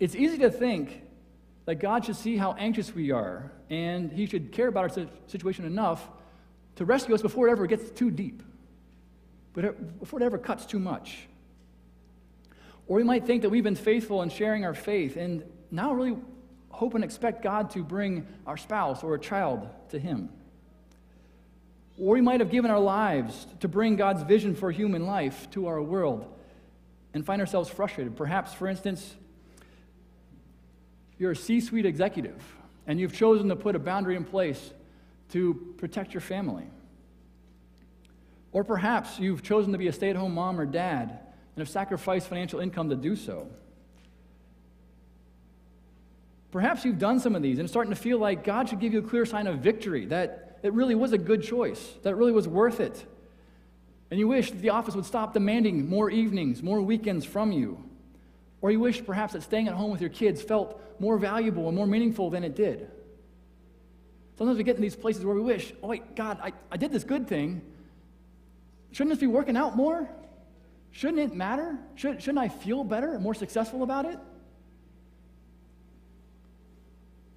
It's 0.00 0.16
easy 0.16 0.38
to 0.38 0.50
think 0.50 1.02
that 1.66 1.76
God 1.76 2.04
should 2.04 2.16
see 2.16 2.36
how 2.36 2.54
anxious 2.54 2.94
we 2.94 3.10
are, 3.10 3.50
and 3.68 4.10
He 4.10 4.26
should 4.26 4.52
care 4.52 4.68
about 4.68 4.96
our 4.96 5.06
situation 5.26 5.64
enough 5.64 6.08
to 6.76 6.84
rescue 6.84 7.14
us 7.14 7.22
before 7.22 7.48
it 7.48 7.50
ever 7.50 7.66
gets 7.66 7.90
too 7.90 8.10
deep, 8.10 8.42
before 9.52 10.20
it 10.20 10.24
ever 10.24 10.38
cuts 10.38 10.64
too 10.64 10.78
much. 10.78 11.26
Or 12.86 12.96
we 12.96 13.04
might 13.04 13.26
think 13.26 13.42
that 13.42 13.50
we've 13.50 13.64
been 13.64 13.74
faithful 13.74 14.22
in 14.22 14.30
sharing 14.30 14.64
our 14.64 14.74
faith 14.74 15.16
and 15.16 15.42
now 15.72 15.92
really 15.92 16.16
hope 16.68 16.94
and 16.94 17.02
expect 17.02 17.42
God 17.42 17.70
to 17.70 17.82
bring 17.82 18.26
our 18.46 18.56
spouse 18.56 19.02
or 19.02 19.14
a 19.14 19.18
child 19.18 19.68
to 19.88 19.98
Him. 19.98 20.28
Or 21.98 22.14
we 22.14 22.20
might 22.20 22.40
have 22.40 22.50
given 22.50 22.70
our 22.70 22.78
lives 22.78 23.46
to 23.60 23.68
bring 23.68 23.96
God's 23.96 24.22
vision 24.22 24.54
for 24.54 24.70
human 24.70 25.06
life 25.06 25.50
to 25.52 25.66
our 25.66 25.82
world 25.82 26.32
and 27.12 27.24
find 27.24 27.40
ourselves 27.40 27.70
frustrated. 27.70 28.14
Perhaps, 28.14 28.52
for 28.52 28.68
instance, 28.68 29.16
you're 31.18 31.32
a 31.32 31.36
C 31.36 31.60
suite 31.60 31.86
executive 31.86 32.42
and 32.86 33.00
you've 33.00 33.14
chosen 33.14 33.48
to 33.48 33.56
put 33.56 33.74
a 33.74 33.78
boundary 33.78 34.16
in 34.16 34.24
place 34.24 34.72
to 35.30 35.74
protect 35.78 36.14
your 36.14 36.20
family. 36.20 36.64
Or 38.52 38.64
perhaps 38.64 39.18
you've 39.18 39.42
chosen 39.42 39.72
to 39.72 39.78
be 39.78 39.88
a 39.88 39.92
stay 39.92 40.10
at 40.10 40.16
home 40.16 40.34
mom 40.34 40.60
or 40.60 40.66
dad 40.66 41.10
and 41.10 41.58
have 41.58 41.68
sacrificed 41.68 42.28
financial 42.28 42.60
income 42.60 42.90
to 42.90 42.96
do 42.96 43.16
so. 43.16 43.48
Perhaps 46.52 46.84
you've 46.84 46.98
done 46.98 47.20
some 47.20 47.34
of 47.34 47.42
these 47.42 47.58
and 47.58 47.64
it's 47.64 47.72
starting 47.72 47.92
to 47.92 48.00
feel 48.00 48.18
like 48.18 48.44
God 48.44 48.68
should 48.68 48.80
give 48.80 48.92
you 48.92 49.00
a 49.00 49.02
clear 49.02 49.26
sign 49.26 49.46
of 49.46 49.58
victory, 49.58 50.06
that 50.06 50.58
it 50.62 50.72
really 50.72 50.94
was 50.94 51.12
a 51.12 51.18
good 51.18 51.42
choice, 51.42 51.94
that 52.02 52.10
it 52.10 52.16
really 52.16 52.32
was 52.32 52.48
worth 52.48 52.80
it. 52.80 53.04
And 54.10 54.20
you 54.20 54.28
wish 54.28 54.50
that 54.50 54.60
the 54.62 54.70
office 54.70 54.94
would 54.94 55.04
stop 55.04 55.34
demanding 55.34 55.88
more 55.88 56.10
evenings, 56.10 56.62
more 56.62 56.80
weekends 56.80 57.24
from 57.24 57.52
you. 57.52 57.84
Or 58.60 58.70
you 58.70 58.80
wish 58.80 59.04
perhaps 59.04 59.34
that 59.34 59.42
staying 59.42 59.68
at 59.68 59.74
home 59.74 59.90
with 59.90 60.00
your 60.00 60.10
kids 60.10 60.42
felt 60.42 60.80
more 60.98 61.18
valuable 61.18 61.68
and 61.68 61.76
more 61.76 61.86
meaningful 61.86 62.30
than 62.30 62.42
it 62.42 62.56
did. 62.56 62.90
Sometimes 64.38 64.58
we 64.58 64.64
get 64.64 64.76
in 64.76 64.82
these 64.82 64.96
places 64.96 65.24
where 65.24 65.34
we 65.34 65.40
wish, 65.40 65.72
oh, 65.82 65.88
wait, 65.88 66.14
God, 66.14 66.38
I, 66.42 66.52
I 66.70 66.76
did 66.76 66.92
this 66.92 67.04
good 67.04 67.26
thing. 67.26 67.62
Shouldn't 68.92 69.10
this 69.10 69.20
be 69.20 69.26
working 69.26 69.56
out 69.56 69.76
more? 69.76 70.08
Shouldn't 70.90 71.18
it 71.18 71.34
matter? 71.34 71.78
Should, 71.94 72.22
shouldn't 72.22 72.38
I 72.38 72.48
feel 72.48 72.84
better 72.84 73.12
and 73.12 73.22
more 73.22 73.34
successful 73.34 73.82
about 73.82 74.06
it? 74.06 74.18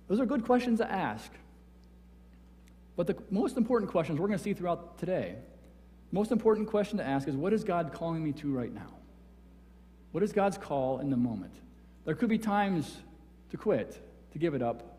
Those 0.08 0.20
are 0.20 0.26
good 0.26 0.44
questions 0.44 0.80
to 0.80 0.92
ask. 0.92 1.32
But 2.96 3.08
the 3.08 3.16
most 3.30 3.56
important 3.56 3.92
questions 3.92 4.20
we're 4.20 4.28
going 4.28 4.38
to 4.38 4.44
see 4.44 4.54
throughout 4.54 4.98
today, 4.98 5.36
most 6.12 6.32
important 6.32 6.68
question 6.68 6.98
to 6.98 7.06
ask 7.06 7.28
is 7.28 7.36
what 7.36 7.54
is 7.54 7.64
God 7.64 7.94
calling 7.94 8.24
me 8.24 8.32
to 8.34 8.52
right 8.52 8.74
now? 8.74 8.99
What 10.12 10.24
is 10.24 10.32
God's 10.32 10.58
call 10.58 11.00
in 11.00 11.10
the 11.10 11.18
moment? 11.18 11.54
There 12.06 12.16
could 12.16 12.30
be 12.30 12.38
times 12.38 12.98
to 13.52 13.58
quit, 13.58 14.00
to 14.32 14.40
give 14.40 14.54
it 14.54 14.62
up. 14.62 14.98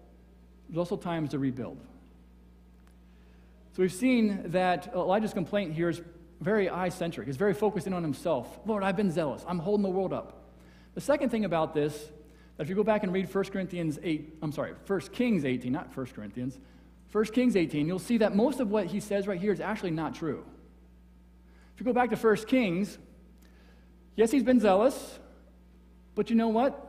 There's 0.68 0.78
also 0.78 0.96
times 0.96 1.30
to 1.30 1.38
rebuild. 1.38 1.78
So 3.72 3.82
we've 3.82 3.92
seen 3.92 4.42
that 4.46 4.92
Elijah's 4.94 5.32
complaint 5.32 5.74
here 5.74 5.88
is 5.88 6.00
very 6.40 6.68
I 6.68 6.88
centric. 6.88 7.26
He's 7.26 7.36
very 7.36 7.54
focused 7.54 7.86
in 7.86 7.92
on 7.92 8.02
himself. 8.02 8.60
Lord, 8.66 8.82
I've 8.82 8.96
been 8.96 9.10
zealous. 9.10 9.44
I'm 9.46 9.58
holding 9.58 9.82
the 9.82 9.90
world 9.90 10.12
up. 10.12 10.44
The 10.94 11.00
second 11.00 11.30
thing 11.30 11.44
about 11.44 11.74
this, 11.74 12.10
that 12.56 12.64
if 12.64 12.68
you 12.68 12.74
go 12.74 12.84
back 12.84 13.02
and 13.02 13.12
read 13.12 13.32
1 13.32 13.44
Corinthians 13.44 13.98
8, 14.02 14.38
I'm 14.42 14.52
sorry, 14.52 14.74
1 14.86 15.00
Kings 15.12 15.44
18, 15.44 15.72
not 15.72 15.96
1 15.96 16.06
Corinthians, 16.06 16.58
1 17.12 17.24
Kings 17.26 17.56
18, 17.56 17.86
you'll 17.86 17.98
see 17.98 18.18
that 18.18 18.34
most 18.34 18.60
of 18.60 18.70
what 18.70 18.86
he 18.86 19.00
says 19.00 19.26
right 19.26 19.40
here 19.40 19.52
is 19.52 19.60
actually 19.60 19.90
not 19.90 20.14
true. 20.14 20.44
If 21.74 21.80
you 21.80 21.86
go 21.86 21.92
back 21.92 22.10
to 22.10 22.16
1 22.16 22.36
Kings, 22.46 22.98
yes, 24.20 24.30
he's 24.30 24.42
been 24.42 24.60
zealous, 24.60 25.18
but 26.14 26.28
you 26.28 26.36
know 26.36 26.48
what? 26.48 26.86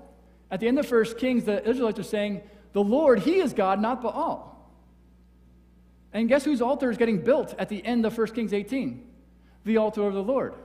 At 0.52 0.60
the 0.60 0.68
end 0.68 0.78
of 0.78 0.92
1 0.92 1.16
Kings, 1.18 1.46
the 1.46 1.66
Israelites 1.66 1.98
are 1.98 2.04
saying, 2.04 2.42
The 2.74 2.84
Lord, 2.84 3.20
He 3.20 3.40
is 3.40 3.54
God, 3.54 3.80
not 3.80 4.02
Baal. 4.02 4.50
And 6.12 6.28
guess 6.28 6.44
whose 6.44 6.62
altar 6.62 6.92
is 6.92 6.98
getting 6.98 7.24
built 7.24 7.56
at 7.58 7.70
the 7.70 7.86
end 7.86 8.06
of 8.06 8.18
1 8.18 8.28
Kings 8.28 8.52
18? 8.52 9.08
The 9.64 9.78
altar 9.78 10.06
of 10.06 10.14
the 10.14 10.22
Lord. 10.22 10.56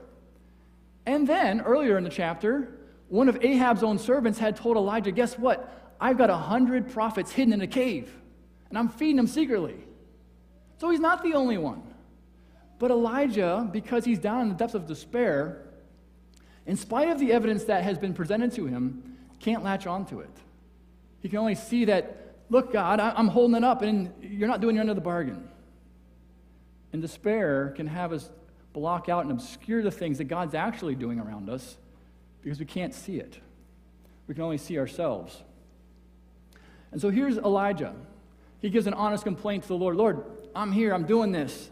And 1.05 1.25
then, 1.25 1.61
earlier 1.61 1.97
in 1.97 2.03
the 2.03 2.09
chapter, 2.09 2.67
one 3.07 3.29
of 3.29 3.41
Ahab's 3.41 3.81
own 3.81 3.97
servants 3.97 4.37
had 4.37 4.57
told 4.57 4.75
Elijah, 4.75 5.11
Guess 5.11 5.39
what? 5.39 5.95
I've 6.01 6.17
got 6.17 6.29
a 6.29 6.35
hundred 6.35 6.91
prophets 6.91 7.31
hidden 7.31 7.53
in 7.53 7.61
a 7.61 7.67
cave, 7.67 8.13
and 8.67 8.77
I'm 8.77 8.89
feeding 8.89 9.15
them 9.15 9.27
secretly. 9.27 9.77
So 10.79 10.89
he's 10.89 10.99
not 10.99 11.23
the 11.23 11.33
only 11.33 11.57
one. 11.57 11.81
But 12.77 12.91
Elijah, 12.91 13.69
because 13.71 14.03
he's 14.03 14.19
down 14.19 14.41
in 14.41 14.49
the 14.49 14.55
depths 14.55 14.75
of 14.75 14.85
despair, 14.85 15.66
in 16.67 16.75
spite 16.75 17.09
of 17.09 17.17
the 17.17 17.31
evidence 17.31 17.63
that 17.63 17.83
has 17.83 17.97
been 17.97 18.13
presented 18.13 18.51
to 18.53 18.65
him, 18.65 19.17
can't 19.39 19.63
latch 19.63 19.87
onto 19.87 20.19
it. 20.19 20.29
He 21.21 21.29
can 21.29 21.39
only 21.39 21.55
see 21.55 21.85
that, 21.85 22.35
look, 22.49 22.73
God, 22.73 22.99
I'm 22.99 23.29
holding 23.29 23.55
it 23.55 23.63
up, 23.63 23.81
and 23.81 24.13
you're 24.21 24.49
not 24.49 24.61
doing 24.61 24.75
your 24.75 24.81
end 24.81 24.89
of 24.89 24.95
the 24.95 25.01
bargain. 25.01 25.47
And 26.91 27.01
despair 27.01 27.73
can 27.75 27.87
have 27.87 28.11
us 28.11 28.29
block 28.73 29.09
out 29.09 29.23
and 29.23 29.31
obscure 29.31 29.81
the 29.81 29.91
things 29.91 30.17
that 30.19 30.25
God's 30.25 30.53
actually 30.53 30.95
doing 30.95 31.19
around 31.19 31.49
us 31.49 31.77
because 32.43 32.59
we 32.59 32.65
can't 32.65 32.93
see 32.93 33.17
it. 33.17 33.39
We 34.27 34.35
can 34.35 34.43
only 34.43 34.57
see 34.57 34.77
ourselves. 34.77 35.41
And 36.91 37.01
so 37.01 37.09
here's 37.09 37.37
Elijah. 37.37 37.95
He 38.59 38.69
gives 38.69 38.87
an 38.87 38.93
honest 38.93 39.23
complaint 39.23 39.63
to 39.63 39.69
the 39.69 39.75
Lord 39.75 39.95
Lord, 39.95 40.23
I'm 40.55 40.71
here, 40.71 40.93
I'm 40.93 41.05
doing 41.05 41.31
this. 41.31 41.69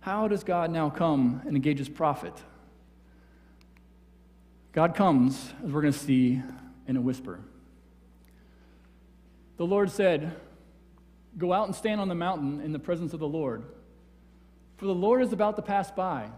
How 0.00 0.28
does 0.28 0.44
God 0.44 0.70
now 0.70 0.90
come 0.90 1.42
and 1.44 1.56
engage 1.56 1.78
his 1.78 1.88
prophet? 1.88 2.34
God 4.76 4.94
comes, 4.94 5.54
as 5.64 5.72
we're 5.72 5.80
going 5.80 5.94
to 5.94 5.98
see, 5.98 6.42
in 6.86 6.98
a 6.98 7.00
whisper. 7.00 7.40
The 9.56 9.64
Lord 9.64 9.90
said, 9.90 10.36
Go 11.38 11.54
out 11.54 11.66
and 11.66 11.74
stand 11.74 11.98
on 11.98 12.08
the 12.08 12.14
mountain 12.14 12.60
in 12.60 12.72
the 12.72 12.78
presence 12.78 13.14
of 13.14 13.20
the 13.20 13.26
Lord, 13.26 13.64
for 14.76 14.84
the 14.84 14.94
Lord 14.94 15.22
is 15.22 15.32
about 15.32 15.56
to 15.56 15.62
pass 15.62 15.90
by. 15.90 16.28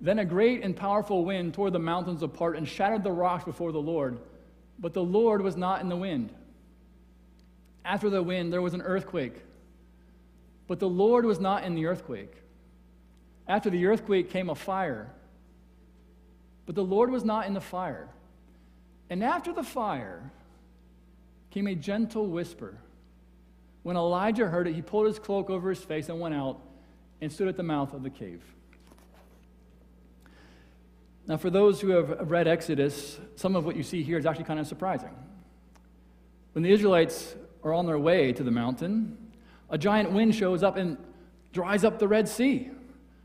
Then 0.00 0.18
a 0.18 0.24
great 0.24 0.62
and 0.64 0.74
powerful 0.74 1.26
wind 1.26 1.52
tore 1.52 1.70
the 1.70 1.78
mountains 1.78 2.22
apart 2.22 2.56
and 2.56 2.66
shattered 2.66 3.04
the 3.04 3.12
rocks 3.12 3.44
before 3.44 3.70
the 3.70 3.82
Lord, 3.82 4.18
but 4.78 4.94
the 4.94 5.04
Lord 5.04 5.42
was 5.42 5.58
not 5.58 5.82
in 5.82 5.90
the 5.90 5.96
wind. 5.96 6.32
After 7.84 8.08
the 8.08 8.22
wind, 8.22 8.50
there 8.50 8.62
was 8.62 8.72
an 8.72 8.80
earthquake, 8.80 9.42
but 10.66 10.80
the 10.80 10.88
Lord 10.88 11.26
was 11.26 11.38
not 11.38 11.64
in 11.64 11.74
the 11.74 11.84
earthquake. 11.84 12.32
After 13.46 13.68
the 13.68 13.84
earthquake 13.84 14.30
came 14.30 14.48
a 14.48 14.54
fire, 14.54 15.10
but 16.66 16.74
the 16.74 16.84
Lord 16.84 17.10
was 17.10 17.24
not 17.24 17.46
in 17.46 17.54
the 17.54 17.60
fire. 17.60 18.08
And 19.08 19.22
after 19.22 19.52
the 19.52 19.62
fire 19.62 20.30
came 21.50 21.66
a 21.68 21.74
gentle 21.74 22.26
whisper. 22.26 22.76
When 23.82 23.96
Elijah 23.96 24.48
heard 24.48 24.66
it, 24.66 24.74
he 24.74 24.82
pulled 24.82 25.06
his 25.06 25.18
cloak 25.18 25.48
over 25.48 25.70
his 25.70 25.78
face 25.78 26.08
and 26.08 26.20
went 26.20 26.34
out 26.34 26.60
and 27.20 27.32
stood 27.32 27.48
at 27.48 27.56
the 27.56 27.62
mouth 27.62 27.94
of 27.94 28.02
the 28.02 28.10
cave. 28.10 28.42
Now, 31.28 31.36
for 31.36 31.50
those 31.50 31.80
who 31.80 31.90
have 31.90 32.30
read 32.30 32.46
Exodus, 32.46 33.18
some 33.36 33.56
of 33.56 33.64
what 33.64 33.76
you 33.76 33.82
see 33.82 34.02
here 34.02 34.18
is 34.18 34.26
actually 34.26 34.44
kind 34.44 34.60
of 34.60 34.66
surprising. 34.66 35.14
When 36.52 36.62
the 36.62 36.70
Israelites 36.70 37.34
are 37.64 37.72
on 37.72 37.86
their 37.86 37.98
way 37.98 38.32
to 38.32 38.42
the 38.42 38.50
mountain, 38.50 39.16
a 39.70 39.78
giant 39.78 40.12
wind 40.12 40.34
shows 40.34 40.62
up 40.62 40.76
and 40.76 40.96
dries 41.52 41.84
up 41.84 41.98
the 41.98 42.08
Red 42.08 42.28
Sea. 42.28 42.70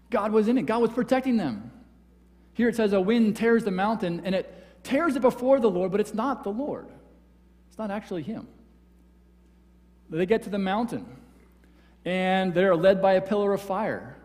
God 0.09 0.31
was 0.31 0.47
in 0.47 0.57
it, 0.57 0.65
God 0.65 0.81
was 0.81 0.91
protecting 0.91 1.37
them. 1.37 1.70
Here 2.61 2.69
it 2.69 2.75
says 2.75 2.93
a 2.93 3.01
wind 3.01 3.37
tears 3.37 3.63
the 3.63 3.71
mountain 3.71 4.21
and 4.23 4.35
it 4.35 4.83
tears 4.83 5.15
it 5.15 5.23
before 5.23 5.59
the 5.59 5.67
Lord, 5.67 5.91
but 5.91 5.99
it's 5.99 6.13
not 6.13 6.43
the 6.43 6.51
Lord. 6.51 6.85
It's 7.69 7.77
not 7.79 7.89
actually 7.89 8.21
Him. 8.21 8.47
They 10.11 10.27
get 10.27 10.43
to 10.43 10.51
the 10.51 10.59
mountain, 10.59 11.07
and 12.05 12.53
they're 12.53 12.75
led 12.75 13.01
by 13.01 13.13
a 13.13 13.21
pillar 13.21 13.51
of 13.51 13.63
fire. 13.63 14.15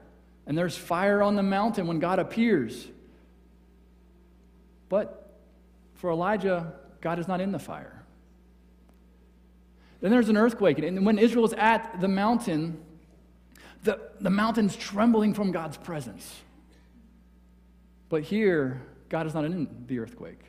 And 0.47 0.59
there's 0.59 0.77
fire 0.77 1.23
on 1.23 1.35
the 1.35 1.43
mountain 1.43 1.87
when 1.87 1.99
God 1.99 2.19
appears. 2.19 2.87
But 4.91 5.35
for 5.95 6.11
Elijah, 6.11 6.75
God 7.01 7.19
is 7.19 7.27
not 7.27 7.41
in 7.41 7.53
the 7.53 7.59
fire. 7.59 8.05
Then 10.03 10.11
there's 10.11 10.29
an 10.29 10.37
earthquake, 10.37 10.79
and 10.79 11.07
when 11.07 11.19
Israel 11.19 11.47
is 11.47 11.55
at 11.55 12.03
the 12.03 12.09
mountain, 12.09 12.85
the, 13.85 13.99
the 14.21 14.29
mountain's 14.29 14.77
trembling 14.77 15.33
from 15.33 15.53
God's 15.53 15.79
presence. 15.79 16.43
But 18.09 18.23
here, 18.23 18.83
God 19.09 19.27
is 19.27 19.35
not 19.35 19.45
in 19.45 19.85
the 19.87 19.99
earthquake. 19.99 20.41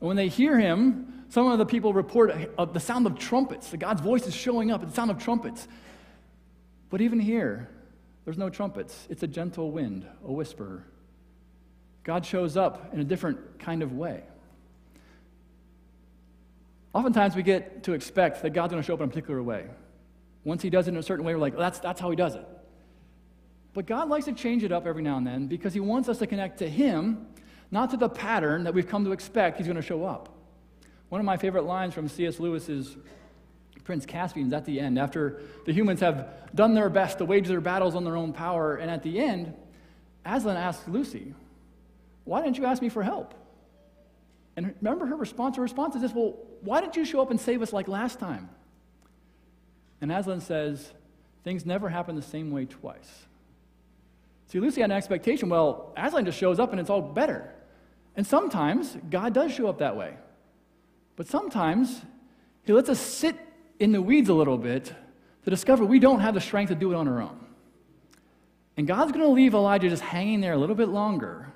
And 0.00 0.08
when 0.08 0.16
they 0.16 0.28
hear 0.28 0.58
him, 0.58 1.24
some 1.28 1.46
of 1.46 1.58
the 1.58 1.66
people 1.66 1.92
report 1.92 2.30
of 2.58 2.72
the 2.72 2.80
sound 2.80 3.06
of 3.06 3.18
trumpets. 3.18 3.70
The 3.70 3.76
God's 3.76 4.00
voice 4.00 4.26
is 4.26 4.34
showing 4.34 4.70
up, 4.70 4.84
the 4.84 4.92
sound 4.92 5.10
of 5.10 5.18
trumpets. 5.18 5.68
But 6.88 7.00
even 7.00 7.20
here, 7.20 7.68
there's 8.24 8.38
no 8.38 8.50
trumpets. 8.50 9.06
It's 9.10 9.22
a 9.22 9.26
gentle 9.26 9.70
wind, 9.70 10.06
a 10.26 10.32
whisper. 10.32 10.84
God 12.02 12.24
shows 12.24 12.56
up 12.56 12.92
in 12.92 13.00
a 13.00 13.04
different 13.04 13.58
kind 13.58 13.82
of 13.82 13.92
way. 13.92 14.22
Oftentimes 16.92 17.36
we 17.36 17.42
get 17.42 17.84
to 17.84 17.92
expect 17.92 18.42
that 18.42 18.50
God's 18.50 18.72
going 18.72 18.82
to 18.82 18.86
show 18.86 18.94
up 18.94 19.00
in 19.00 19.04
a 19.04 19.08
particular 19.08 19.42
way. 19.42 19.66
Once 20.42 20.62
he 20.62 20.70
does 20.70 20.88
it 20.88 20.92
in 20.92 20.96
a 20.96 21.02
certain 21.02 21.24
way, 21.24 21.34
we're 21.34 21.40
like, 21.40 21.56
that's, 21.56 21.78
that's 21.78 22.00
how 22.00 22.10
he 22.10 22.16
does 22.16 22.34
it. 22.34 22.46
But 23.72 23.86
God 23.86 24.08
likes 24.08 24.24
to 24.24 24.32
change 24.32 24.64
it 24.64 24.72
up 24.72 24.86
every 24.86 25.02
now 25.02 25.16
and 25.16 25.26
then 25.26 25.46
because 25.46 25.72
he 25.72 25.80
wants 25.80 26.08
us 26.08 26.18
to 26.18 26.26
connect 26.26 26.58
to 26.58 26.68
him, 26.68 27.26
not 27.70 27.90
to 27.90 27.96
the 27.96 28.08
pattern 28.08 28.64
that 28.64 28.74
we've 28.74 28.88
come 28.88 29.04
to 29.04 29.12
expect 29.12 29.58
he's 29.58 29.66
going 29.66 29.76
to 29.76 29.82
show 29.82 30.04
up. 30.04 30.28
One 31.08 31.20
of 31.20 31.24
my 31.24 31.36
favorite 31.36 31.64
lines 31.64 31.94
from 31.94 32.08
C.S. 32.08 32.40
Lewis's 32.40 32.96
Prince 33.84 34.06
Caspian 34.06 34.48
is 34.48 34.52
at 34.52 34.64
the 34.64 34.78
end, 34.78 34.98
after 34.98 35.42
the 35.66 35.72
humans 35.72 36.00
have 36.00 36.28
done 36.54 36.74
their 36.74 36.88
best 36.88 37.18
to 37.18 37.24
wage 37.24 37.48
their 37.48 37.60
battles 37.60 37.94
on 37.94 38.04
their 38.04 38.16
own 38.16 38.32
power, 38.32 38.76
and 38.76 38.90
at 38.90 39.02
the 39.02 39.18
end, 39.18 39.54
Aslan 40.24 40.56
asks 40.56 40.86
Lucy, 40.86 41.34
Why 42.24 42.42
didn't 42.42 42.58
you 42.58 42.66
ask 42.66 42.82
me 42.82 42.88
for 42.88 43.02
help? 43.02 43.34
And 44.56 44.74
remember 44.80 45.06
her 45.06 45.16
response? 45.16 45.56
Her 45.56 45.62
response 45.62 45.94
is 45.94 46.02
this 46.02 46.12
Well, 46.12 46.36
why 46.60 46.80
didn't 46.80 46.96
you 46.96 47.04
show 47.04 47.20
up 47.20 47.30
and 47.30 47.40
save 47.40 47.62
us 47.62 47.72
like 47.72 47.88
last 47.88 48.18
time? 48.18 48.48
And 50.00 50.12
Aslan 50.12 50.40
says, 50.40 50.92
Things 51.42 51.64
never 51.64 51.88
happen 51.88 52.16
the 52.16 52.22
same 52.22 52.50
way 52.50 52.66
twice. 52.66 53.26
See, 54.50 54.58
Lucy 54.58 54.80
had 54.80 54.90
an 54.90 54.96
expectation. 54.96 55.48
Well, 55.48 55.92
Aslan 55.96 56.24
just 56.24 56.36
shows 56.36 56.58
up 56.58 56.72
and 56.72 56.80
it's 56.80 56.90
all 56.90 57.00
better. 57.00 57.54
And 58.16 58.26
sometimes 58.26 58.96
God 59.08 59.32
does 59.32 59.54
show 59.54 59.68
up 59.68 59.78
that 59.78 59.96
way. 59.96 60.16
But 61.14 61.28
sometimes 61.28 62.00
he 62.64 62.72
lets 62.72 62.88
us 62.88 62.98
sit 62.98 63.36
in 63.78 63.92
the 63.92 64.02
weeds 64.02 64.28
a 64.28 64.34
little 64.34 64.58
bit 64.58 64.92
to 65.44 65.50
discover 65.50 65.84
we 65.84 66.00
don't 66.00 66.18
have 66.18 66.34
the 66.34 66.40
strength 66.40 66.70
to 66.70 66.74
do 66.74 66.90
it 66.90 66.96
on 66.96 67.06
our 67.06 67.22
own. 67.22 67.38
And 68.76 68.88
God's 68.88 69.12
going 69.12 69.24
to 69.24 69.30
leave 69.30 69.54
Elijah 69.54 69.88
just 69.88 70.02
hanging 70.02 70.40
there 70.40 70.54
a 70.54 70.58
little 70.58 70.74
bit 70.74 70.88
longer 70.88 71.52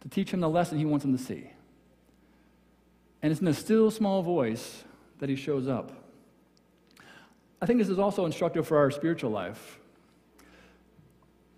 to 0.00 0.08
teach 0.08 0.30
him 0.30 0.40
the 0.40 0.48
lesson 0.48 0.78
he 0.78 0.86
wants 0.86 1.04
him 1.04 1.14
to 1.14 1.22
see. 1.22 1.50
And 3.20 3.30
it's 3.30 3.40
in 3.40 3.44
the 3.44 3.52
still 3.52 3.90
small 3.90 4.22
voice 4.22 4.84
that 5.18 5.28
he 5.28 5.36
shows 5.36 5.68
up. 5.68 5.92
I 7.60 7.66
think 7.66 7.78
this 7.78 7.90
is 7.90 7.98
also 7.98 8.24
instructive 8.24 8.66
for 8.66 8.78
our 8.78 8.90
spiritual 8.90 9.30
life. 9.30 9.78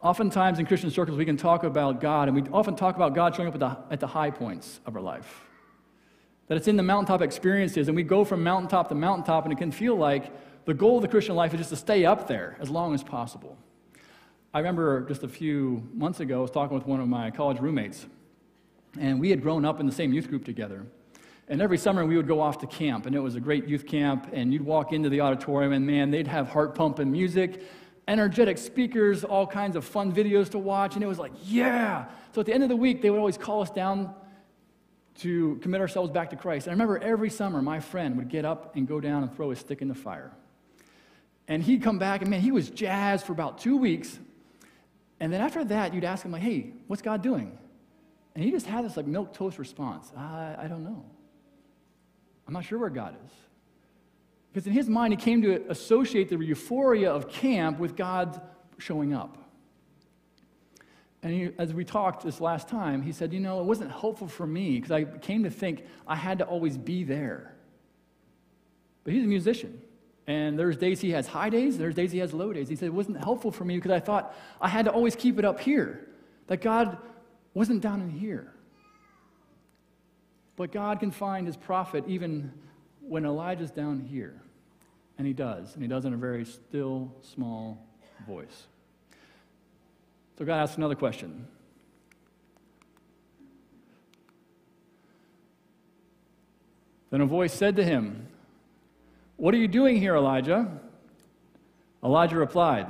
Oftentimes 0.04 0.58
in 0.58 0.66
Christian 0.66 0.90
circles, 0.90 1.16
we 1.16 1.24
can 1.24 1.38
talk 1.38 1.64
about 1.64 1.98
God, 1.98 2.28
and 2.28 2.36
we 2.36 2.46
often 2.52 2.76
talk 2.76 2.94
about 2.94 3.14
God 3.14 3.34
showing 3.34 3.48
up 3.48 3.54
at 3.54 3.60
the, 3.60 3.76
at 3.90 4.00
the 4.00 4.06
high 4.06 4.30
points 4.30 4.78
of 4.84 4.94
our 4.94 5.00
life. 5.00 5.46
That 6.48 6.58
it's 6.58 6.68
in 6.68 6.76
the 6.76 6.82
mountaintop 6.82 7.22
experiences, 7.22 7.88
and 7.88 7.96
we 7.96 8.02
go 8.02 8.22
from 8.22 8.42
mountaintop 8.42 8.90
to 8.90 8.94
mountaintop, 8.94 9.44
and 9.44 9.52
it 9.54 9.56
can 9.56 9.72
feel 9.72 9.96
like 9.96 10.30
the 10.66 10.74
goal 10.74 10.96
of 10.96 11.02
the 11.02 11.08
Christian 11.08 11.34
life 11.34 11.54
is 11.54 11.60
just 11.60 11.70
to 11.70 11.76
stay 11.76 12.04
up 12.04 12.28
there 12.28 12.58
as 12.60 12.68
long 12.68 12.92
as 12.92 13.02
possible. 13.02 13.56
I 14.52 14.58
remember 14.58 15.08
just 15.08 15.22
a 15.22 15.28
few 15.28 15.88
months 15.94 16.20
ago, 16.20 16.40
I 16.40 16.42
was 16.42 16.50
talking 16.50 16.76
with 16.76 16.86
one 16.86 17.00
of 17.00 17.08
my 17.08 17.30
college 17.30 17.58
roommates, 17.58 18.04
and 19.00 19.18
we 19.18 19.30
had 19.30 19.40
grown 19.40 19.64
up 19.64 19.80
in 19.80 19.86
the 19.86 19.92
same 19.92 20.12
youth 20.12 20.28
group 20.28 20.44
together. 20.44 20.84
And 21.48 21.62
every 21.62 21.78
summer 21.78 22.04
we 22.04 22.16
would 22.16 22.28
go 22.28 22.42
off 22.42 22.58
to 22.58 22.66
camp, 22.66 23.06
and 23.06 23.16
it 23.16 23.20
was 23.20 23.36
a 23.36 23.40
great 23.40 23.66
youth 23.66 23.86
camp. 23.86 24.28
And 24.34 24.52
you'd 24.52 24.64
walk 24.64 24.92
into 24.92 25.08
the 25.08 25.22
auditorium, 25.22 25.72
and 25.72 25.86
man, 25.86 26.10
they'd 26.10 26.26
have 26.26 26.48
heart 26.48 26.74
pumping 26.74 27.10
music, 27.10 27.62
energetic 28.06 28.58
speakers, 28.58 29.24
all 29.24 29.46
kinds 29.46 29.76
of 29.76 29.84
fun 29.84 30.12
videos 30.12 30.50
to 30.50 30.58
watch. 30.58 30.94
And 30.94 31.02
it 31.02 31.06
was 31.06 31.18
like, 31.18 31.32
yeah. 31.44 32.06
So 32.32 32.40
at 32.40 32.46
the 32.46 32.52
end 32.52 32.62
of 32.62 32.68
the 32.68 32.76
week, 32.76 33.02
they 33.02 33.10
would 33.10 33.18
always 33.18 33.38
call 33.38 33.62
us 33.62 33.70
down 33.70 34.14
to 35.20 35.58
commit 35.62 35.80
ourselves 35.80 36.10
back 36.10 36.30
to 36.30 36.36
Christ. 36.36 36.66
And 36.66 36.72
I 36.72 36.74
remember 36.74 36.98
every 36.98 37.30
summer, 37.30 37.62
my 37.62 37.80
friend 37.80 38.16
would 38.16 38.28
get 38.28 38.44
up 38.44 38.74
and 38.76 38.86
go 38.86 39.00
down 39.00 39.22
and 39.22 39.34
throw 39.34 39.50
his 39.50 39.60
stick 39.60 39.80
in 39.80 39.88
the 39.88 39.94
fire. 39.94 40.32
And 41.46 41.62
he'd 41.62 41.82
come 41.82 41.98
back, 41.98 42.22
and 42.22 42.30
man, 42.30 42.40
he 42.40 42.50
was 42.50 42.70
jazzed 42.70 43.26
for 43.26 43.32
about 43.32 43.58
two 43.58 43.76
weeks. 43.76 44.18
And 45.20 45.32
then 45.32 45.40
after 45.40 45.64
that, 45.64 45.94
you'd 45.94 46.04
ask 46.04 46.24
him, 46.24 46.32
like, 46.32 46.42
hey, 46.42 46.72
what's 46.86 47.02
God 47.02 47.22
doing? 47.22 47.56
And 48.34 48.42
he 48.42 48.50
just 48.50 48.66
had 48.66 48.84
this 48.84 48.96
like 48.96 49.06
milk 49.06 49.32
toast 49.32 49.58
response. 49.58 50.10
I, 50.16 50.56
I 50.58 50.66
don't 50.66 50.82
know. 50.82 51.04
I'm 52.46 52.52
not 52.52 52.64
sure 52.64 52.78
where 52.78 52.90
God 52.90 53.14
is. 53.24 53.32
Because 54.54 54.68
in 54.68 54.72
his 54.72 54.88
mind, 54.88 55.12
he 55.12 55.16
came 55.16 55.42
to 55.42 55.68
associate 55.68 56.28
the 56.28 56.38
euphoria 56.38 57.12
of 57.12 57.28
camp 57.28 57.80
with 57.80 57.96
God 57.96 58.40
showing 58.78 59.12
up. 59.12 59.36
And 61.24 61.32
he, 61.32 61.50
as 61.58 61.74
we 61.74 61.84
talked 61.84 62.22
this 62.22 62.40
last 62.40 62.68
time, 62.68 63.02
he 63.02 63.10
said, 63.10 63.32
You 63.32 63.40
know, 63.40 63.58
it 63.58 63.64
wasn't 63.64 63.90
helpful 63.90 64.28
for 64.28 64.46
me 64.46 64.76
because 64.76 64.92
I 64.92 65.04
came 65.06 65.42
to 65.42 65.50
think 65.50 65.82
I 66.06 66.14
had 66.14 66.38
to 66.38 66.44
always 66.44 66.78
be 66.78 67.02
there. 67.02 67.56
But 69.02 69.12
he's 69.12 69.24
a 69.24 69.26
musician. 69.26 69.82
And 70.28 70.56
there's 70.56 70.76
days 70.76 71.00
he 71.00 71.10
has 71.10 71.26
high 71.26 71.50
days, 71.50 71.76
there's 71.76 71.96
days 71.96 72.12
he 72.12 72.18
has 72.18 72.32
low 72.32 72.52
days. 72.52 72.68
He 72.68 72.76
said, 72.76 72.86
It 72.86 72.94
wasn't 72.94 73.18
helpful 73.18 73.50
for 73.50 73.64
me 73.64 73.74
because 73.74 73.90
I 73.90 73.98
thought 73.98 74.36
I 74.60 74.68
had 74.68 74.84
to 74.84 74.92
always 74.92 75.16
keep 75.16 75.36
it 75.40 75.44
up 75.44 75.58
here, 75.58 76.06
that 76.46 76.60
God 76.60 76.96
wasn't 77.54 77.80
down 77.80 78.00
in 78.02 78.10
here. 78.10 78.52
But 80.54 80.70
God 80.70 81.00
can 81.00 81.10
find 81.10 81.44
his 81.44 81.56
prophet 81.56 82.04
even 82.06 82.52
when 83.08 83.24
Elijah's 83.24 83.70
down 83.70 84.00
here. 84.00 84.40
And 85.18 85.26
he 85.26 85.32
does. 85.32 85.74
And 85.74 85.82
he 85.82 85.88
does 85.88 86.04
in 86.04 86.12
a 86.12 86.16
very 86.16 86.44
still, 86.44 87.14
small 87.22 87.86
voice. 88.26 88.66
So 90.38 90.44
God 90.44 90.62
asks 90.62 90.76
another 90.76 90.96
question. 90.96 91.46
Then 97.10 97.20
a 97.20 97.26
voice 97.26 97.52
said 97.52 97.76
to 97.76 97.84
him, 97.84 98.26
What 99.36 99.54
are 99.54 99.58
you 99.58 99.68
doing 99.68 99.98
here, 99.98 100.16
Elijah? 100.16 100.80
Elijah 102.02 102.36
replied, 102.36 102.86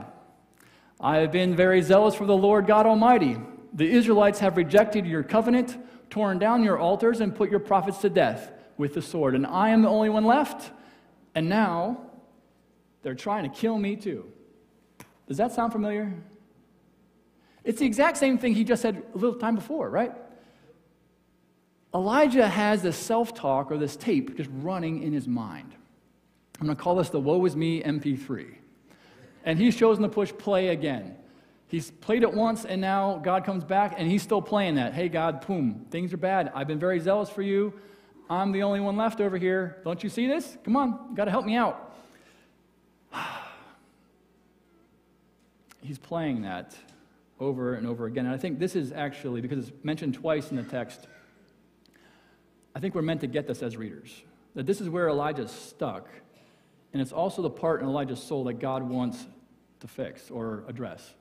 I 0.99 1.19
have 1.19 1.31
been 1.31 1.55
very 1.55 1.83
zealous 1.83 2.15
for 2.15 2.25
the 2.25 2.37
Lord 2.37 2.67
God 2.67 2.87
Almighty. 2.87 3.37
The 3.75 3.91
Israelites 3.91 4.39
have 4.39 4.57
rejected 4.57 5.05
your 5.07 5.23
covenant 5.23 5.77
torn 6.15 6.39
down 6.39 6.63
your 6.63 6.79
altars, 6.79 7.21
and 7.21 7.35
put 7.35 7.51
your 7.51 7.59
prophets 7.59 7.99
to 7.99 8.09
death 8.09 8.53
with 8.77 8.95
the 8.95 9.03
sword. 9.03 9.35
And 9.35 9.47
I 9.47 9.71
am 9.71 9.83
the 9.83 9.89
only 9.89 10.09
one 10.09 10.25
left. 10.25 10.71
And 11.35 11.49
now 11.49 11.99
they're 13.03 13.15
trying 13.15 13.49
to 13.49 13.55
kill 13.55 13.79
me 13.79 13.97
too. 13.97 14.27
Does 15.27 15.39
that 15.39 15.53
sound 15.53 15.73
familiar? 15.73 16.13
It's 17.65 17.79
the 17.79 17.87
exact 17.87 18.19
same 18.19 18.39
thing 18.39 18.55
he 18.55 18.65
just 18.65 18.83
said 18.83 19.03
a 19.15 19.19
little 19.19 19.39
time 19.39 19.55
before, 19.55 19.89
right? 19.89 20.13
Elijah 21.95 22.49
has 22.49 22.83
this 22.83 22.97
self 22.97 23.35
talk 23.35 23.71
or 23.71 23.79
this 23.79 23.97
tape 23.97 24.37
just 24.37 24.51
running 24.53 25.03
in 25.03 25.13
his 25.13 25.29
mind. 25.29 25.75
I'm 26.61 26.67
going 26.67 26.77
to 26.77 26.83
call 26.83 26.97
this 26.97 27.09
the 27.09 27.21
Woe 27.21 27.45
Is 27.47 27.57
Me 27.57 27.83
MP3. 27.83 28.55
And 29.45 29.59
he's 29.59 29.77
chosen 29.77 30.03
to 30.03 30.09
push 30.09 30.33
play 30.33 30.69
again. 30.69 31.17
He's 31.69 31.91
played 31.91 32.23
it 32.23 32.33
once, 32.33 32.65
and 32.65 32.81
now 32.81 33.19
God 33.19 33.45
comes 33.45 33.65
back, 33.65 33.95
and 33.97 34.09
he's 34.09 34.23
still 34.23 34.43
playing 34.43 34.77
that. 34.77 34.93
Hey, 34.93 35.09
God, 35.09 35.47
boom, 35.47 35.87
things 35.91 36.13
are 36.13 36.19
bad. 36.19 36.53
I've 36.55 36.69
been 36.69 36.79
very 36.79 37.01
zealous 37.01 37.31
for 37.31 37.43
you. 37.43 37.73
I'm 38.29 38.53
the 38.53 38.63
only 38.63 38.81
one 38.81 38.97
left 38.97 39.21
over 39.21 39.37
here. 39.37 39.81
Don't 39.85 40.03
you 40.03 40.09
see 40.09 40.27
this? 40.27 40.57
Come 40.65 40.77
on, 40.77 41.09
you 41.11 41.17
got 41.17 41.27
to 41.27 41.31
help 41.31 41.45
me 41.45 41.57
out. 41.57 41.95
he's 45.83 45.99
playing 45.99 46.43
that 46.43 46.75
over 47.39 47.75
and 47.75 47.87
over 47.87 48.07
again. 48.07 48.27
And 48.27 48.35
I 48.35 48.39
think 48.39 48.59
this 48.59 48.75
is 48.75 48.93
actually, 48.93 49.41
because 49.41 49.69
it's 49.69 49.85
mentioned 49.85 50.15
twice 50.15 50.51
in 50.51 50.57
the 50.57 50.63
text, 50.63 51.07
I 52.75 52.81
think 52.81 52.95
we're 52.95 53.03
meant 53.03 53.21
to 53.21 53.27
get 53.27 53.47
this 53.47 53.63
as 53.63 53.77
readers. 53.77 54.23
That 54.55 54.67
this 54.67 54.81
is 54.81 54.89
where 54.89 55.09
Elijah's 55.09 55.51
stuck. 55.51 56.09
And 56.93 57.03
it's 57.03 57.13
also 57.13 57.43
the 57.43 57.51
part 57.51 57.83
in 57.83 57.89
Elijah's 57.89 58.23
soul 58.23 58.45
that 58.45 58.55
God 58.55 58.83
wants 58.83 59.27
to 59.81 59.89
fix 59.89 60.31
or 60.31 60.65
address. 60.69 61.15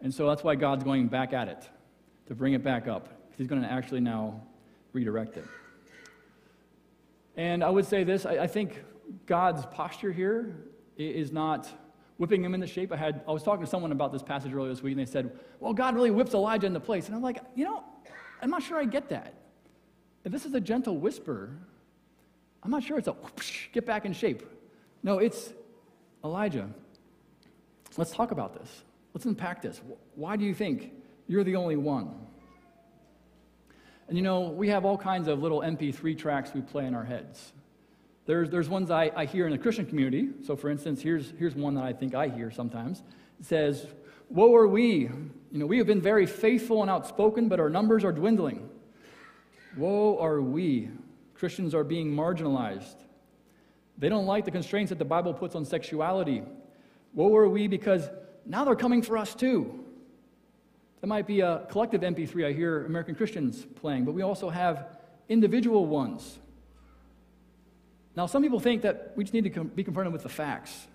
And 0.00 0.12
so 0.12 0.28
that's 0.28 0.44
why 0.44 0.54
God's 0.54 0.84
going 0.84 1.08
back 1.08 1.32
at 1.32 1.48
it, 1.48 1.68
to 2.26 2.34
bring 2.34 2.52
it 2.52 2.62
back 2.62 2.86
up. 2.86 3.08
He's 3.38 3.46
going 3.46 3.62
to 3.62 3.70
actually 3.70 4.00
now 4.00 4.42
redirect 4.94 5.36
it. 5.36 5.44
And 7.36 7.62
I 7.62 7.68
would 7.68 7.84
say 7.84 8.04
this 8.04 8.24
I, 8.24 8.38
I 8.38 8.46
think 8.46 8.82
God's 9.26 9.66
posture 9.66 10.12
here 10.12 10.56
is 10.96 11.32
not 11.32 11.68
whipping 12.16 12.44
him 12.44 12.54
into 12.54 12.66
shape. 12.66 12.92
I, 12.92 12.96
had, 12.96 13.22
I 13.26 13.32
was 13.32 13.42
talking 13.42 13.64
to 13.64 13.70
someone 13.70 13.92
about 13.92 14.12
this 14.12 14.22
passage 14.22 14.54
earlier 14.54 14.70
this 14.70 14.82
week, 14.82 14.92
and 14.92 15.00
they 15.00 15.10
said, 15.10 15.36
Well, 15.60 15.74
God 15.74 15.94
really 15.94 16.10
whips 16.10 16.32
Elijah 16.32 16.66
into 16.66 16.80
place. 16.80 17.06
And 17.06 17.14
I'm 17.14 17.22
like, 17.22 17.40
You 17.54 17.64
know, 17.64 17.84
I'm 18.40 18.50
not 18.50 18.62
sure 18.62 18.78
I 18.78 18.84
get 18.84 19.08
that. 19.10 19.34
If 20.24 20.32
this 20.32 20.46
is 20.46 20.54
a 20.54 20.60
gentle 20.60 20.96
whisper, 20.96 21.50
I'm 22.62 22.70
not 22.70 22.82
sure 22.82 22.98
it's 22.98 23.08
a 23.08 23.12
whoosh, 23.12 23.68
get 23.72 23.84
back 23.84 24.06
in 24.06 24.12
shape. 24.12 24.42
No, 25.02 25.18
it's 25.18 25.52
Elijah. 26.24 26.70
Let's 27.96 28.12
talk 28.12 28.30
about 28.30 28.58
this. 28.58 28.84
Let's 29.12 29.26
unpack 29.26 29.60
this. 29.60 29.80
Why 30.14 30.36
do 30.36 30.44
you 30.44 30.54
think 30.54 30.92
you're 31.28 31.44
the 31.44 31.56
only 31.56 31.76
one? 31.76 32.23
And 34.08 34.16
you 34.16 34.22
know, 34.22 34.40
we 34.42 34.68
have 34.68 34.84
all 34.84 34.98
kinds 34.98 35.28
of 35.28 35.42
little 35.42 35.60
MP3 35.60 36.16
tracks 36.18 36.52
we 36.54 36.60
play 36.60 36.86
in 36.86 36.94
our 36.94 37.04
heads. 37.04 37.52
There's, 38.26 38.50
there's 38.50 38.68
ones 38.68 38.90
I, 38.90 39.10
I 39.14 39.26
hear 39.26 39.46
in 39.46 39.52
the 39.52 39.58
Christian 39.58 39.86
community. 39.86 40.30
So, 40.46 40.56
for 40.56 40.70
instance, 40.70 41.02
here's, 41.02 41.32
here's 41.38 41.54
one 41.54 41.74
that 41.74 41.84
I 41.84 41.92
think 41.92 42.14
I 42.14 42.28
hear 42.28 42.50
sometimes. 42.50 43.02
It 43.40 43.46
says, 43.46 43.86
Woe 44.30 44.54
are 44.54 44.66
we! 44.66 45.10
You 45.52 45.58
know, 45.60 45.66
we 45.66 45.78
have 45.78 45.86
been 45.86 46.00
very 46.00 46.26
faithful 46.26 46.82
and 46.82 46.90
outspoken, 46.90 47.48
but 47.48 47.60
our 47.60 47.68
numbers 47.68 48.04
are 48.04 48.12
dwindling. 48.12 48.68
Woe 49.76 50.18
are 50.18 50.40
we! 50.40 50.88
Christians 51.34 51.74
are 51.74 51.84
being 51.84 52.10
marginalized. 52.10 52.96
They 53.98 54.08
don't 54.08 54.26
like 54.26 54.44
the 54.44 54.50
constraints 54.50 54.88
that 54.88 54.98
the 54.98 55.04
Bible 55.04 55.34
puts 55.34 55.54
on 55.54 55.64
sexuality. 55.64 56.42
Woe 57.12 57.36
are 57.36 57.48
we 57.48 57.68
because 57.68 58.08
now 58.46 58.64
they're 58.64 58.74
coming 58.74 59.02
for 59.02 59.18
us 59.18 59.34
too. 59.34 59.83
That 61.04 61.08
might 61.08 61.26
be 61.26 61.40
a 61.40 61.66
collective 61.68 62.00
MP3 62.00 62.46
I 62.46 62.52
hear 62.54 62.86
American 62.86 63.14
Christians 63.14 63.66
playing, 63.74 64.06
but 64.06 64.14
we 64.14 64.22
also 64.22 64.48
have 64.48 64.96
individual 65.28 65.84
ones. 65.84 66.38
Now, 68.16 68.24
some 68.24 68.42
people 68.42 68.58
think 68.58 68.80
that 68.80 69.12
we 69.14 69.22
just 69.22 69.34
need 69.34 69.52
to 69.52 69.64
be 69.64 69.84
confronted 69.84 70.14
with 70.14 70.22
the 70.22 70.30
facts. 70.30 70.86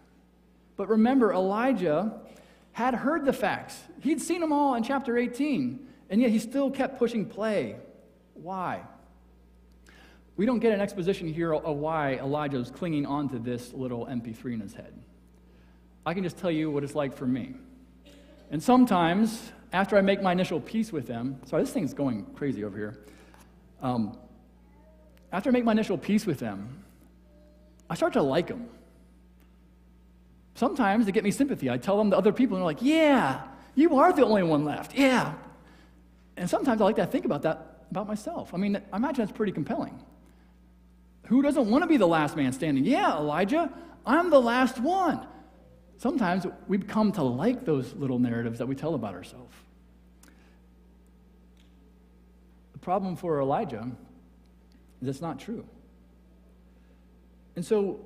But 0.78 0.90
remember, 0.90 1.32
Elijah 1.32 2.22
had 2.72 2.96
heard 2.96 3.24
the 3.24 3.34
facts. 3.34 3.80
He'd 4.02 4.20
seen 4.20 4.42
them 4.42 4.52
all 4.52 4.74
in 4.74 4.82
chapter 4.82 5.16
18, 5.16 5.88
and 6.10 6.20
yet 6.20 6.32
he 6.32 6.40
still 6.40 6.72
kept 6.72 6.98
pushing 6.98 7.28
play. 7.28 7.76
Why? 8.34 8.82
We 10.38 10.48
don't 10.48 10.58
get 10.58 10.74
an 10.74 10.82
exposition 10.82 11.32
here 11.32 11.54
of 11.54 11.78
why 11.78 12.14
Elijah 12.14 12.58
was 12.58 12.72
clinging 12.72 13.06
on 13.06 13.30
to 13.30 13.38
this 13.38 13.74
little 13.74 14.08
MP3 14.08 14.54
in 14.54 14.60
his 14.60 14.74
head. 14.74 14.92
I 16.04 16.16
can 16.16 16.24
just 16.24 16.40
tell 16.40 16.50
you 16.50 16.72
what 16.72 16.84
it's 16.84 16.96
like 16.96 17.16
for 17.16 17.28
me. 17.28 17.54
And 18.52 18.62
sometimes, 18.62 19.52
after 19.72 19.98
I 19.98 20.02
make 20.02 20.22
my 20.22 20.32
initial 20.32 20.60
peace 20.60 20.92
with 20.92 21.08
them, 21.08 21.40
sorry, 21.46 21.64
this 21.64 21.72
thing's 21.72 21.94
going 21.94 22.26
crazy 22.36 22.64
over 22.64 22.78
here. 22.78 22.98
Um, 23.82 24.18
after 25.32 25.50
I 25.50 25.54
make 25.54 25.64
my 25.64 25.72
initial 25.72 25.98
peace 25.98 26.26
with 26.26 26.40
them, 26.40 26.84
I 27.90 27.96
start 27.96 28.14
to 28.14 28.22
like 28.22 28.48
them. 28.48 28.68
Sometimes 30.56 31.06
they 31.06 31.12
get 31.12 31.24
me 31.24 31.32
sympathy. 31.32 31.70
I 31.70 31.78
tell 31.78 31.98
them 31.98 32.12
to 32.12 32.18
other 32.18 32.34
people, 32.34 32.58
and 32.58 32.62
they're 32.62 32.66
like, 32.66 32.82
Yeah, 32.82 33.42
you 33.76 33.98
are 33.98 34.12
the 34.12 34.26
only 34.26 34.44
one 34.44 34.66
left. 34.66 34.94
Yeah. 34.96 35.34
And 36.36 36.50
sometimes 36.50 36.82
I 36.82 36.86
like 36.86 36.96
to 36.98 37.06
think 37.06 37.26
about 37.26 37.44
that 37.44 37.86
about 37.92 38.08
myself. 38.08 38.54
I 38.54 38.58
mean, 38.58 38.82
I 38.92 38.98
imagine 38.98 39.26
that's 39.26 39.36
pretty 39.36 39.52
compelling. 39.52 40.00
Who 41.28 41.42
doesn't 41.42 41.70
want 41.70 41.84
to 41.84 41.88
be 41.88 41.98
the 41.98 42.08
last 42.08 42.36
man 42.36 42.54
standing? 42.54 42.86
Yeah, 42.86 43.18
Elijah, 43.18 43.72
I'm 44.06 44.30
the 44.30 44.42
last 44.42 44.80
one. 44.80 45.26
Sometimes 46.00 46.48
we 46.70 46.78
come 46.78 47.12
to 47.12 47.24
like 47.24 47.66
those 47.66 47.94
little 47.94 48.20
narratives 48.20 48.58
that 48.60 48.68
we 48.68 48.74
tell 48.74 48.96
about 48.96 49.14
ourselves. 49.14 49.54
The 52.72 52.80
problem 52.80 53.18
for 53.18 53.42
Elijah 53.42 53.92
is 55.02 55.10
it's 55.10 55.22
not 55.22 55.40
true. 55.40 55.66
And 57.58 57.66
so 57.66 58.00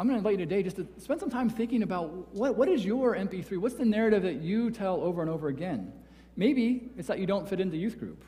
I'm 0.00 0.06
going 0.06 0.14
to 0.14 0.18
invite 0.18 0.40
you 0.40 0.46
today 0.46 0.62
just 0.62 0.76
to 0.76 0.88
spend 0.96 1.20
some 1.20 1.28
time 1.28 1.50
thinking 1.50 1.82
about 1.82 2.34
what, 2.34 2.56
what 2.56 2.70
is 2.70 2.82
your 2.82 3.14
MP3? 3.14 3.58
What's 3.58 3.74
the 3.74 3.84
narrative 3.84 4.22
that 4.22 4.40
you 4.40 4.70
tell 4.70 5.02
over 5.02 5.20
and 5.20 5.30
over 5.30 5.48
again? 5.48 5.92
Maybe 6.36 6.90
it's 6.96 7.08
that 7.08 7.18
you 7.18 7.26
don't 7.26 7.46
fit 7.46 7.60
into 7.60 7.76
youth 7.76 7.98
group. 7.98 8.24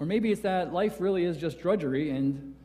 Or 0.00 0.06
maybe 0.06 0.32
it's 0.32 0.40
that 0.40 0.72
life 0.72 1.00
really 1.00 1.22
is 1.22 1.36
just 1.36 1.60
drudgery 1.60 2.10
and 2.10 2.56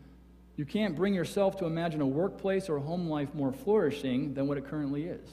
you 0.55 0.65
can't 0.65 0.95
bring 0.95 1.13
yourself 1.13 1.57
to 1.57 1.65
imagine 1.65 2.01
a 2.01 2.07
workplace 2.07 2.69
or 2.69 2.77
a 2.77 2.81
home 2.81 3.07
life 3.07 3.35
more 3.35 3.51
flourishing 3.51 4.33
than 4.33 4.47
what 4.47 4.57
it 4.57 4.67
currently 4.67 5.03
is. 5.03 5.29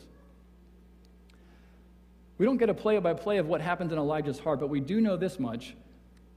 We 2.40 2.46
don't 2.46 2.56
get 2.56 2.70
a 2.70 2.74
play 2.74 2.98
by 3.00 3.12
play 3.12 3.36
of 3.36 3.48
what 3.48 3.60
happens 3.60 3.92
in 3.92 3.98
Elijah's 3.98 4.38
heart, 4.38 4.60
but 4.60 4.70
we 4.70 4.80
do 4.80 5.02
know 5.02 5.18
this 5.18 5.38
much. 5.38 5.74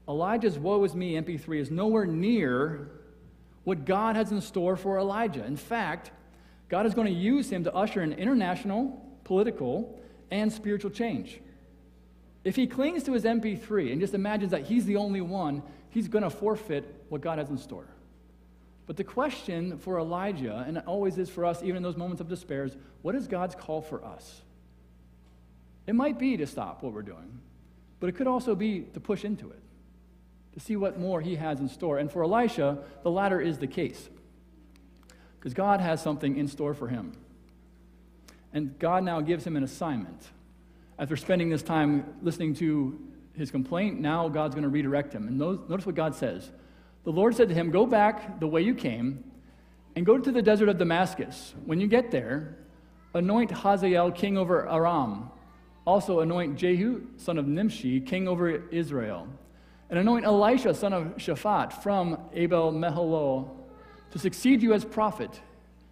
Elijah's 0.06 0.58
woe 0.58 0.84
is 0.84 0.94
me 0.94 1.14
MP3 1.14 1.58
is 1.58 1.70
nowhere 1.70 2.04
near 2.04 2.90
what 3.64 3.86
God 3.86 4.14
has 4.14 4.30
in 4.30 4.42
store 4.42 4.76
for 4.76 4.98
Elijah. 4.98 5.42
In 5.46 5.56
fact, 5.56 6.10
God 6.68 6.84
is 6.84 6.92
going 6.92 7.06
to 7.06 7.18
use 7.18 7.48
him 7.48 7.64
to 7.64 7.74
usher 7.74 8.02
in 8.02 8.12
international, 8.12 9.02
political, 9.24 9.98
and 10.30 10.52
spiritual 10.52 10.90
change. 10.90 11.40
If 12.44 12.54
he 12.54 12.66
clings 12.66 13.04
to 13.04 13.14
his 13.14 13.24
MP3 13.24 13.90
and 13.90 13.98
just 13.98 14.12
imagines 14.12 14.50
that 14.50 14.64
he's 14.64 14.84
the 14.84 14.96
only 14.96 15.22
one, 15.22 15.62
he's 15.88 16.08
going 16.08 16.24
to 16.24 16.28
forfeit 16.28 16.84
what 17.08 17.22
God 17.22 17.38
has 17.38 17.48
in 17.48 17.56
store. 17.56 17.88
But 18.86 18.98
the 18.98 19.04
question 19.04 19.78
for 19.78 19.98
Elijah, 19.98 20.66
and 20.66 20.76
it 20.76 20.84
always 20.86 21.16
is 21.16 21.30
for 21.30 21.46
us, 21.46 21.62
even 21.62 21.78
in 21.78 21.82
those 21.82 21.96
moments 21.96 22.20
of 22.20 22.28
despair, 22.28 22.64
is 22.64 22.76
what 23.00 23.14
is 23.14 23.26
God's 23.26 23.54
call 23.54 23.80
for 23.80 24.04
us? 24.04 24.42
It 25.86 25.94
might 25.94 26.18
be 26.18 26.36
to 26.36 26.46
stop 26.46 26.82
what 26.82 26.92
we're 26.92 27.02
doing, 27.02 27.40
but 28.00 28.08
it 28.08 28.12
could 28.12 28.26
also 28.26 28.54
be 28.54 28.80
to 28.94 29.00
push 29.00 29.24
into 29.24 29.50
it, 29.50 29.62
to 30.54 30.60
see 30.60 30.76
what 30.76 30.98
more 30.98 31.20
he 31.20 31.36
has 31.36 31.60
in 31.60 31.68
store. 31.68 31.98
And 31.98 32.10
for 32.10 32.22
Elisha, 32.24 32.78
the 33.02 33.10
latter 33.10 33.40
is 33.40 33.58
the 33.58 33.66
case, 33.66 34.08
because 35.38 35.54
God 35.54 35.80
has 35.80 36.02
something 36.02 36.36
in 36.36 36.48
store 36.48 36.74
for 36.74 36.88
him. 36.88 37.16
And 38.52 38.78
God 38.78 39.02
now 39.04 39.20
gives 39.20 39.44
him 39.44 39.56
an 39.56 39.64
assignment. 39.64 40.30
After 40.98 41.16
spending 41.16 41.50
this 41.50 41.62
time 41.62 42.14
listening 42.22 42.54
to 42.54 42.98
his 43.36 43.50
complaint, 43.50 44.00
now 44.00 44.28
God's 44.28 44.54
going 44.54 44.62
to 44.62 44.68
redirect 44.68 45.12
him. 45.12 45.26
And 45.26 45.36
notice 45.36 45.84
what 45.84 45.96
God 45.96 46.14
says. 46.14 46.50
The 47.02 47.10
Lord 47.10 47.34
said 47.34 47.48
to 47.48 47.54
him, 47.54 47.70
Go 47.70 47.84
back 47.84 48.40
the 48.40 48.46
way 48.46 48.62
you 48.62 48.74
came 48.74 49.24
and 49.96 50.06
go 50.06 50.18
to 50.18 50.32
the 50.32 50.40
desert 50.40 50.68
of 50.68 50.78
Damascus. 50.78 51.54
When 51.64 51.80
you 51.80 51.86
get 51.86 52.10
there, 52.10 52.56
anoint 53.12 53.50
Hazael 53.50 54.12
king 54.12 54.38
over 54.38 54.68
Aram. 54.68 55.30
Also 55.86 56.20
anoint 56.20 56.56
Jehu, 56.56 57.02
son 57.16 57.38
of 57.38 57.46
Nimshi, 57.46 58.00
king 58.00 58.26
over 58.26 58.48
Israel. 58.70 59.28
And 59.90 59.98
anoint 59.98 60.24
Elisha, 60.24 60.74
son 60.74 60.92
of 60.92 61.16
Shaphat, 61.16 61.82
from 61.82 62.18
Abel 62.32 62.72
Meholah, 62.72 63.48
to 64.12 64.18
succeed 64.18 64.62
you 64.62 64.72
as 64.72 64.84
prophet. 64.84 65.40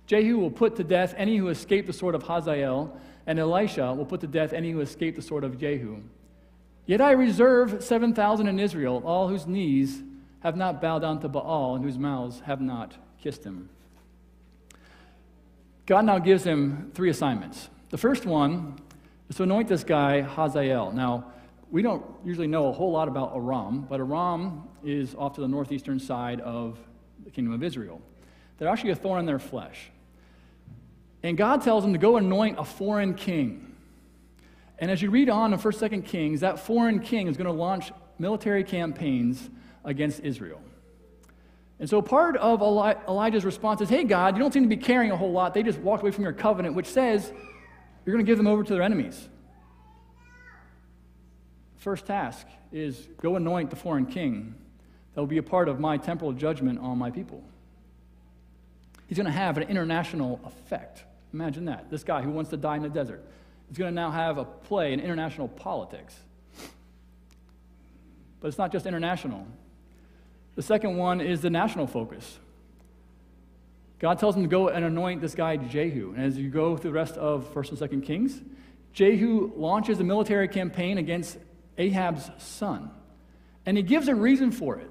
Jehu 0.07 0.39
will 0.39 0.51
put 0.51 0.77
to 0.77 0.85
death 0.85 1.15
any 1.17 1.37
who 1.37 1.49
escape 1.49 1.87
the 1.87 1.93
sword 1.93 2.15
of 2.15 2.23
Hazael, 2.23 2.97
and 3.27 3.39
Elisha 3.39 3.93
will 3.95 4.07
put 4.07 4.21
to 4.23 4.27
death 4.27 4.53
any 4.53 4.71
who 4.71 4.81
escape 4.81 5.15
the 5.15 5.23
sword 5.23 5.45
of 5.45 5.59
Jehu. 5.59 6.03
Yet 6.87 7.01
I 7.01 7.13
reserve 7.13 7.85
7,000 7.85 8.49
in 8.49 8.59
Israel, 8.59 9.03
all 9.05 9.29
whose 9.29 9.47
knees 9.47 10.03
have 10.41 10.57
not 10.57 10.81
bowed 10.81 11.01
down 11.01 11.21
to 11.21 11.29
Baal 11.29 11.77
and 11.77 11.85
whose 11.85 11.99
mouths 11.99 12.41
have 12.41 12.61
not 12.61 12.95
kissed 13.23 13.45
him. 13.45 13.69
God 15.87 16.05
now 16.05 16.19
gives 16.19 16.45
him 16.45 16.91
three 16.95 17.11
assignments. 17.11 17.69
The 17.91 17.99
first 17.99 18.27
one 18.27 18.77
to 19.37 19.43
anoint 19.45 19.69
this 19.69 19.85
guy 19.85 20.21
Hazael. 20.21 20.93
Now, 20.93 21.33
we 21.71 21.83
don't 21.83 22.05
usually 22.25 22.47
know 22.47 22.69
a 22.69 22.73
whole 22.73 22.93
lot 22.93 23.09
about 23.09 23.33
Aram, 23.35 23.87
but 23.89 24.01
Aram 24.01 24.69
is 24.85 25.15
off 25.15 25.35
to 25.37 25.41
the 25.41 25.49
northeastern 25.49 25.99
side 25.99 26.41
of 26.41 26.79
the 27.25 27.31
kingdom 27.31 27.55
of 27.55 27.63
Israel. 27.63 28.03
They're 28.59 28.69
actually 28.69 28.91
a 28.91 28.97
thorn 28.97 29.21
in 29.21 29.27
their 29.27 29.39
flesh. 29.39 29.91
And 31.23 31.37
God 31.37 31.63
tells 31.63 31.85
him 31.85 31.93
to 31.93 31.99
go 31.99 32.17
anoint 32.17 32.59
a 32.59 32.65
foreign 32.65 33.15
king. 33.15 33.75
And 34.79 34.91
as 34.91 35.01
you 35.01 35.11
read 35.11 35.31
on 35.31 35.53
in 35.53 35.59
1st, 35.59 35.91
2nd 35.91 36.05
Kings, 36.05 36.41
that 36.41 36.59
foreign 36.59 37.01
king 37.01 37.29
is 37.29 37.37
going 37.37 37.47
to 37.47 37.53
launch 37.53 37.93
military 38.19 38.65
campaigns 38.65 39.49
against 39.85 40.21
Israel. 40.21 40.61
And 41.79 41.89
so 41.89 42.03
part 42.03 42.37
of 42.37 42.61
Elijah's 42.61 43.45
response 43.45 43.81
is, 43.81 43.89
Hey, 43.89 44.05
God, 44.05 44.37
you 44.37 44.43
don't 44.43 44.53
seem 44.53 44.63
to 44.63 44.69
be 44.69 44.77
caring 44.77 45.11
a 45.11 45.17
whole 45.17 45.33
lot. 45.33 45.55
They 45.55 45.63
just 45.63 45.79
walked 45.79 46.03
away 46.03 46.11
from 46.11 46.25
your 46.25 46.33
covenant, 46.33 46.75
which 46.75 46.87
says 46.87 47.33
you're 48.05 48.15
going 48.15 48.25
to 48.25 48.31
give 48.31 48.39
them 48.39 48.47
over 48.47 48.63
to 48.63 48.73
their 48.73 48.83
enemies. 48.83 49.29
First 51.77 52.07
task 52.07 52.47
is 52.73 53.09
go 53.21 53.37
anoint 53.37 53.71
the 53.71 53.77
foreign 53.77 54.07
king 54.07 54.55
that 55.15 55.21
will 55.21 55.27
be 55.27 55.39
a 55.39 55.43
part 55.43 55.69
of 55.69 55.79
my 55.81 55.97
temporal 55.97 56.33
judgment 56.33 56.79
on 56.79 56.99
my 56.99 57.11
people. 57.11 57.43
He's 59.09 59.19
going 59.19 59.27
to 59.27 59.33
have 59.33 59.59
an 59.59 59.65
international 59.65 60.41
effect. 60.45 61.05
Imagine 61.35 61.67
that. 61.67 61.91
This 61.91 62.05
guy 62.05 62.23
who 62.23 62.31
wants 62.31 62.51
to 62.51 62.57
die 62.57 62.77
in 62.77 62.83
the 62.83 62.89
desert 62.89 63.23
is 63.71 63.77
going 63.77 63.91
to 63.91 63.95
now 63.95 64.11
have 64.11 64.39
a 64.39 64.45
play 64.45 64.93
in 64.93 65.01
international 65.01 65.49
politics. 65.49 66.15
But 68.41 68.49
it's 68.49 68.59
not 68.59 68.73
just 68.73 68.87
international, 68.87 69.47
the 70.55 70.63
second 70.63 70.97
one 70.97 71.21
is 71.21 71.41
the 71.41 71.51
national 71.51 71.87
focus. 71.87 72.39
God 74.03 74.19
tells 74.19 74.35
him 74.35 74.43
to 74.43 74.49
go 74.49 74.69
and 74.69 74.85
anoint 74.85 75.21
this 75.21 75.37
guy 75.37 75.57
Jehu. 75.57 76.13
And 76.17 76.25
as 76.25 76.37
you 76.37 76.51
go 76.51 76.77
through 76.77 76.91
the 76.91 76.95
rest 76.95 77.17
of 77.17 77.55
1st 77.55 77.81
and 77.81 78.03
2nd 78.03 78.05
Kings, 78.05 78.43
Jehu 78.93 79.53
launches 79.57 80.01
a 80.01 80.05
military 80.05 80.49
campaign 80.49 80.99
against 80.99 81.39
Ahab's 81.79 82.29
son. 82.39 82.91
And 83.65 83.77
he 83.77 83.83
gives 83.85 84.09
a 84.09 84.15
reason 84.15 84.51
for 84.51 84.77
it. 84.77 84.91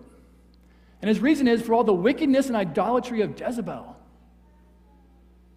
And 1.01 1.09
his 1.09 1.19
reason 1.19 1.49
is 1.49 1.61
for 1.61 1.73
all 1.73 1.83
the 1.83 1.93
wickedness 1.93 2.47
and 2.47 2.55
idolatry 2.55 3.19
of 3.19 3.37
Jezebel. 3.37 3.97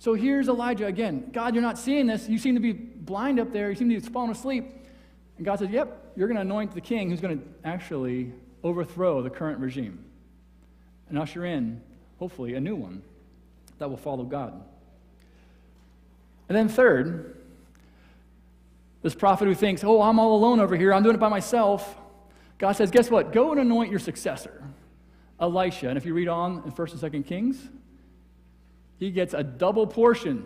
So 0.01 0.15
here's 0.15 0.49
Elijah 0.49 0.87
again. 0.87 1.31
God, 1.33 1.55
you're 1.55 1.63
not 1.63 1.79
seeing 1.79 2.09
this. 2.09 2.29
You 2.29 2.39
seem 2.39 2.55
to 2.55 2.61
be 2.61 2.73
blind 2.73 3.39
up 3.39 3.53
there. 3.53 3.71
You 3.71 3.77
seem 3.77 3.89
to 3.89 4.01
be 4.01 4.09
falling 4.09 4.33
asleep. 4.33 4.65
And 5.37 5.47
God 5.47 5.61
says, 5.61 5.71
Yep, 5.71 6.15
you're 6.17 6.27
going 6.27 6.37
to 6.37 6.43
anoint 6.43 6.73
the 6.73 6.81
king 6.81 7.09
who's 7.09 7.21
going 7.21 7.39
to 7.39 7.45
actually 7.63 8.33
overthrow 8.65 9.23
the 9.23 9.31
current 9.31 9.61
regime 9.61 10.05
and 11.09 11.19
usher 11.19 11.45
in, 11.45 11.81
hopefully, 12.19 12.55
a 12.55 12.61
new 12.61 12.75
one 12.75 13.03
that 13.79 13.89
will 13.89 13.97
follow 13.97 14.25
God. 14.25 14.63
And 16.49 16.57
then, 16.57 16.69
third, 16.69 17.37
this 19.03 19.15
prophet 19.15 19.47
who 19.47 19.55
thinks, 19.55 19.83
oh, 19.85 20.03
I'm 20.03 20.19
all 20.19 20.37
alone 20.37 20.61
over 20.61 20.77
here, 20.77 20.93
I'm 20.93 21.03
doing 21.03 21.15
it 21.15 21.21
by 21.21 21.29
myself. 21.29 21.97
God 22.59 22.73
says, 22.73 22.91
guess 22.91 23.11
what? 23.11 23.33
Go 23.33 23.53
and 23.53 23.61
anoint 23.61 23.91
your 23.91 24.01
successor, 24.01 24.63
Elisha. 25.41 25.89
And 25.89 25.99
if 25.99 26.07
you 26.07 26.15
read 26.15 26.29
on 26.29 26.63
in 26.65 26.73
1st 26.73 27.03
and 27.03 27.13
2nd 27.13 27.27
Kings, 27.27 27.69
he 28.99 29.11
gets 29.11 29.35
a 29.35 29.43
double 29.43 29.87
portion, 29.87 30.45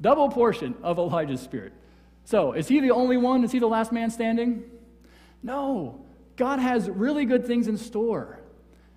double 0.00 0.28
portion 0.28 0.74
of 0.82 0.98
Elijah's 0.98 1.40
spirit. 1.40 1.72
So, 2.24 2.52
is 2.52 2.68
he 2.68 2.80
the 2.80 2.90
only 2.90 3.16
one? 3.16 3.44
Is 3.44 3.52
he 3.52 3.58
the 3.58 3.68
last 3.68 3.92
man 3.92 4.10
standing? 4.10 4.64
No. 5.42 6.04
God 6.36 6.58
has 6.58 6.88
really 6.88 7.24
good 7.24 7.46
things 7.46 7.68
in 7.68 7.76
store. 7.76 8.40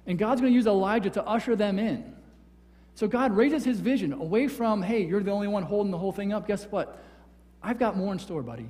And 0.06 0.18
God's 0.18 0.42
going 0.42 0.52
to 0.52 0.56
use 0.56 0.68
Elijah 0.68 1.10
to 1.12 1.24
usher 1.26 1.56
them 1.56 1.80
in. 1.80 2.11
So 2.96 3.08
God 3.08 3.36
raises 3.36 3.64
his 3.64 3.80
vision 3.80 4.14
away 4.14 4.48
from, 4.48 4.82
hey, 4.82 5.04
you're 5.04 5.24
the 5.24 5.32
only 5.32 5.48
one 5.48 5.64
holding 5.64 5.92
the 5.92 5.98
whole 5.98 6.12
thing 6.12 6.34
up. 6.34 6.48
Guess 6.48 6.66
what? 6.66 7.02
I've 7.64 7.80
got 7.80 7.98
more 7.98 8.12
in 8.14 8.20
store, 8.20 8.44
buddy. 8.44 8.70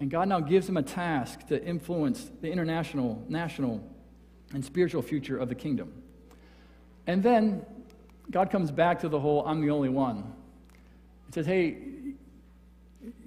And 0.00 0.10
God 0.10 0.28
now 0.28 0.40
gives 0.40 0.68
him 0.68 0.76
a 0.76 0.82
task 0.82 1.46
to 1.48 1.62
influence 1.64 2.30
the 2.40 2.50
international, 2.50 3.24
national, 3.28 3.82
and 4.52 4.64
spiritual 4.64 5.02
future 5.02 5.38
of 5.38 5.48
the 5.48 5.54
kingdom. 5.54 5.92
And 7.06 7.22
then 7.22 7.64
God 8.30 8.50
comes 8.50 8.70
back 8.70 9.00
to 9.00 9.08
the 9.08 9.18
whole 9.18 9.46
I'm 9.46 9.60
the 9.60 9.70
only 9.70 9.88
one. 9.88 10.32
He 11.26 11.32
says, 11.32 11.46
hey, 11.46 11.78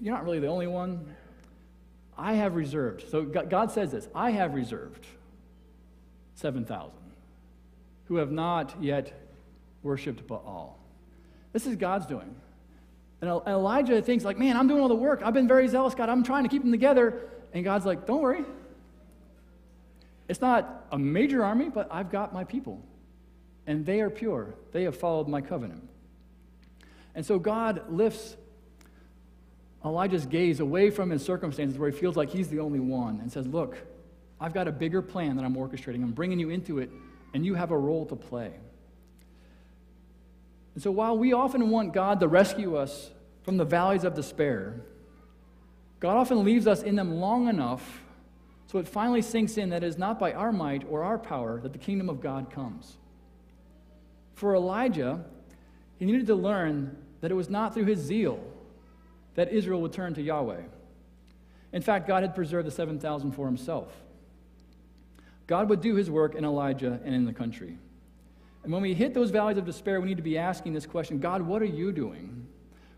you're 0.01 0.13
not 0.13 0.23
really 0.23 0.39
the 0.39 0.47
only 0.47 0.67
one. 0.67 1.15
I 2.17 2.33
have 2.33 2.55
reserved. 2.55 3.09
So 3.09 3.23
God 3.23 3.71
says 3.71 3.91
this 3.91 4.07
I 4.13 4.31
have 4.31 4.53
reserved 4.53 5.05
7,000 6.35 6.91
who 8.05 8.15
have 8.17 8.31
not 8.31 8.75
yet 8.81 9.20
worshiped 9.83 10.27
Baal. 10.27 10.77
This 11.53 11.65
is 11.65 11.75
God's 11.75 12.05
doing. 12.05 12.35
And 13.21 13.29
Elijah 13.29 14.01
thinks, 14.01 14.25
like, 14.25 14.37
man, 14.39 14.57
I'm 14.57 14.67
doing 14.67 14.81
all 14.81 14.87
the 14.87 14.95
work. 14.95 15.21
I've 15.23 15.33
been 15.33 15.47
very 15.47 15.67
zealous, 15.67 15.93
God. 15.93 16.09
I'm 16.09 16.23
trying 16.23 16.43
to 16.43 16.49
keep 16.49 16.63
them 16.63 16.71
together. 16.71 17.29
And 17.53 17.63
God's 17.63 17.85
like, 17.85 18.07
don't 18.07 18.21
worry. 18.21 18.43
It's 20.27 20.41
not 20.41 20.87
a 20.91 20.97
major 20.97 21.43
army, 21.43 21.69
but 21.69 21.87
I've 21.91 22.09
got 22.09 22.33
my 22.33 22.43
people. 22.43 22.81
And 23.67 23.85
they 23.85 24.01
are 24.01 24.09
pure. 24.09 24.55
They 24.71 24.83
have 24.83 24.97
followed 24.97 25.27
my 25.27 25.41
covenant. 25.41 25.87
And 27.13 27.25
so 27.25 27.37
God 27.37 27.83
lifts 27.89 28.35
Elijah's 29.83 30.25
gaze 30.25 30.59
away 30.59 30.89
from 30.89 31.09
his 31.09 31.23
circumstances 31.23 31.77
where 31.77 31.89
he 31.89 31.97
feels 31.97 32.15
like 32.15 32.29
he's 32.29 32.47
the 32.47 32.59
only 32.59 32.79
one 32.79 33.19
and 33.19 33.31
says, 33.31 33.45
Look, 33.45 33.77
I've 34.39 34.53
got 34.53 34.67
a 34.67 34.71
bigger 34.71 35.01
plan 35.01 35.35
that 35.35 35.45
I'm 35.45 35.55
orchestrating. 35.55 36.01
I'm 36.01 36.11
bringing 36.11 36.39
you 36.39 36.49
into 36.49 36.79
it, 36.79 36.89
and 37.33 37.45
you 37.45 37.53
have 37.53 37.71
a 37.71 37.77
role 37.77 38.05
to 38.07 38.15
play. 38.15 38.51
And 40.73 40.83
so 40.83 40.91
while 40.91 41.17
we 41.17 41.33
often 41.33 41.69
want 41.69 41.93
God 41.93 42.19
to 42.19 42.27
rescue 42.27 42.75
us 42.75 43.11
from 43.43 43.57
the 43.57 43.65
valleys 43.65 44.03
of 44.03 44.15
despair, 44.15 44.81
God 45.99 46.17
often 46.17 46.43
leaves 46.43 46.67
us 46.67 46.81
in 46.81 46.95
them 46.95 47.15
long 47.15 47.47
enough 47.47 48.01
so 48.67 48.79
it 48.79 48.87
finally 48.87 49.21
sinks 49.21 49.57
in 49.57 49.69
that 49.71 49.83
it 49.83 49.87
is 49.87 49.97
not 49.97 50.17
by 50.17 50.31
our 50.31 50.53
might 50.53 50.85
or 50.89 51.03
our 51.03 51.17
power 51.17 51.59
that 51.59 51.73
the 51.73 51.77
kingdom 51.77 52.09
of 52.09 52.21
God 52.21 52.49
comes. 52.49 52.97
For 54.35 54.55
Elijah, 54.55 55.25
he 55.99 56.05
needed 56.05 56.27
to 56.27 56.35
learn 56.35 56.95
that 57.19 57.31
it 57.31 57.35
was 57.35 57.49
not 57.49 57.73
through 57.73 57.85
his 57.85 57.99
zeal 57.99 58.41
that 59.35 59.51
Israel 59.51 59.81
would 59.81 59.93
turn 59.93 60.13
to 60.13 60.21
Yahweh. 60.21 60.61
In 61.73 61.81
fact, 61.81 62.07
God 62.07 62.23
had 62.23 62.33
preserved 62.33 62.65
the 62.65 62.71
7,000 62.71 63.33
for 63.33 63.45
himself. 63.45 63.93
God 65.47 65.69
would 65.69 65.81
do 65.81 65.95
his 65.95 66.09
work 66.09 66.35
in 66.35 66.45
Elijah 66.45 66.99
and 67.03 67.13
in 67.13 67.25
the 67.25 67.33
country. 67.33 67.77
And 68.63 68.71
when 68.71 68.81
we 68.81 68.93
hit 68.93 69.13
those 69.13 69.31
valleys 69.31 69.57
of 69.57 69.65
despair, 69.65 69.99
we 69.99 70.07
need 70.07 70.17
to 70.17 70.23
be 70.23 70.37
asking 70.37 70.73
this 70.73 70.85
question 70.85 71.19
God, 71.19 71.41
what 71.41 71.61
are 71.61 71.65
you 71.65 71.91
doing? 71.91 72.47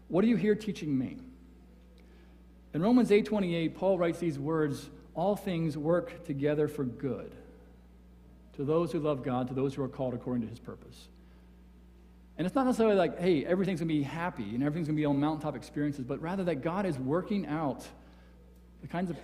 What 0.10 0.24
are 0.24 0.28
you 0.28 0.36
here 0.36 0.56
teaching 0.56 0.98
me? 0.98 1.18
In 2.74 2.82
Romans 2.82 3.12
8:28, 3.12 3.76
Paul 3.76 3.98
writes 3.98 4.20
these 4.20 4.38
words, 4.38 4.90
all 5.16 5.36
things 5.36 5.78
work 5.78 6.26
together 6.26 6.68
for 6.68 6.84
good 6.84 7.36
to 8.54 8.64
those 8.64 8.92
who 8.92 9.00
love 9.00 9.24
God, 9.24 9.48
to 9.48 9.54
those 9.54 9.74
who 9.74 9.84
are 9.84 9.88
called 9.88 10.14
according 10.14 10.42
to 10.42 10.48
his 10.48 10.60
purpose. 10.60 11.08
And 12.38 12.48
it's 12.48 12.56
not 12.56 12.66
necessarily 12.66 12.96
like, 12.96 13.20
hey, 13.20 13.46
everything's 13.46 13.80
going 13.80 13.90
to 13.90 13.94
be 13.94 14.02
happy 14.02 14.56
and 14.56 14.64
everything's 14.64 14.88
going 14.88 14.96
to 14.96 15.02
be 15.02 15.06
on 15.06 15.20
mountaintop 15.20 15.56
experiences, 15.56 16.04
but 16.04 16.20
rather 16.20 16.44
that 16.46 16.62
God 16.62 16.88
is 16.88 16.98
working 16.98 17.46
out 17.46 17.86
the 18.82 18.88
kinds 18.88 19.12
of, 19.12 19.18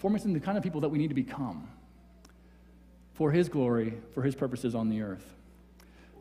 forming 0.00 0.32
the 0.32 0.40
kind 0.40 0.56
of 0.56 0.62
people 0.62 0.80
that 0.80 0.88
we 0.88 0.98
need 0.98 1.08
to 1.08 1.14
become 1.14 1.68
for 3.14 3.32
his 3.32 3.48
glory, 3.48 3.94
for 4.14 4.22
his 4.22 4.36
purposes 4.36 4.76
on 4.76 4.88
the 4.88 5.02
earth 5.02 5.34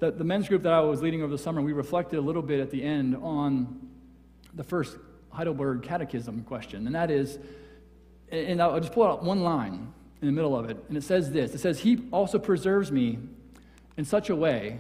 the, 0.02 0.10
the 0.10 0.24
men's 0.24 0.48
group 0.48 0.64
that 0.64 0.74
I 0.74 0.82
was 0.82 1.02
leading 1.02 1.22
over 1.22 1.32
the 1.32 1.38
summer, 1.38 1.62
we 1.62 1.74
reflected 1.74 2.18
a 2.18 2.22
little 2.22 2.42
bit 2.42 2.60
at 2.60 2.72
the 2.72 2.84
end 2.84 3.16
on 3.16 3.88
the 4.56 4.64
first 4.64 4.98
Heidelberg 5.30 5.84
Catechism 5.84 6.44
question, 6.44 6.88
and 6.88 6.96
that 6.96 7.12
is, 7.12 7.38
and 8.32 8.62
I'll 8.62 8.80
just 8.80 8.94
pull 8.94 9.04
out 9.04 9.24
one 9.24 9.42
line 9.42 9.94
in 10.20 10.26
the 10.26 10.32
middle 10.32 10.58
of 10.58 10.70
it, 10.70 10.84
and 10.90 10.98
it 10.98 11.04
says 11.04 11.32
this 11.32 11.54
It 11.54 11.60
says, 11.60 11.80
He 11.80 12.04
also 12.12 12.40
preserves 12.40 12.92
me 12.92 13.20
in 13.96 14.04
such 14.04 14.32
a 14.32 14.36
way 14.36 14.80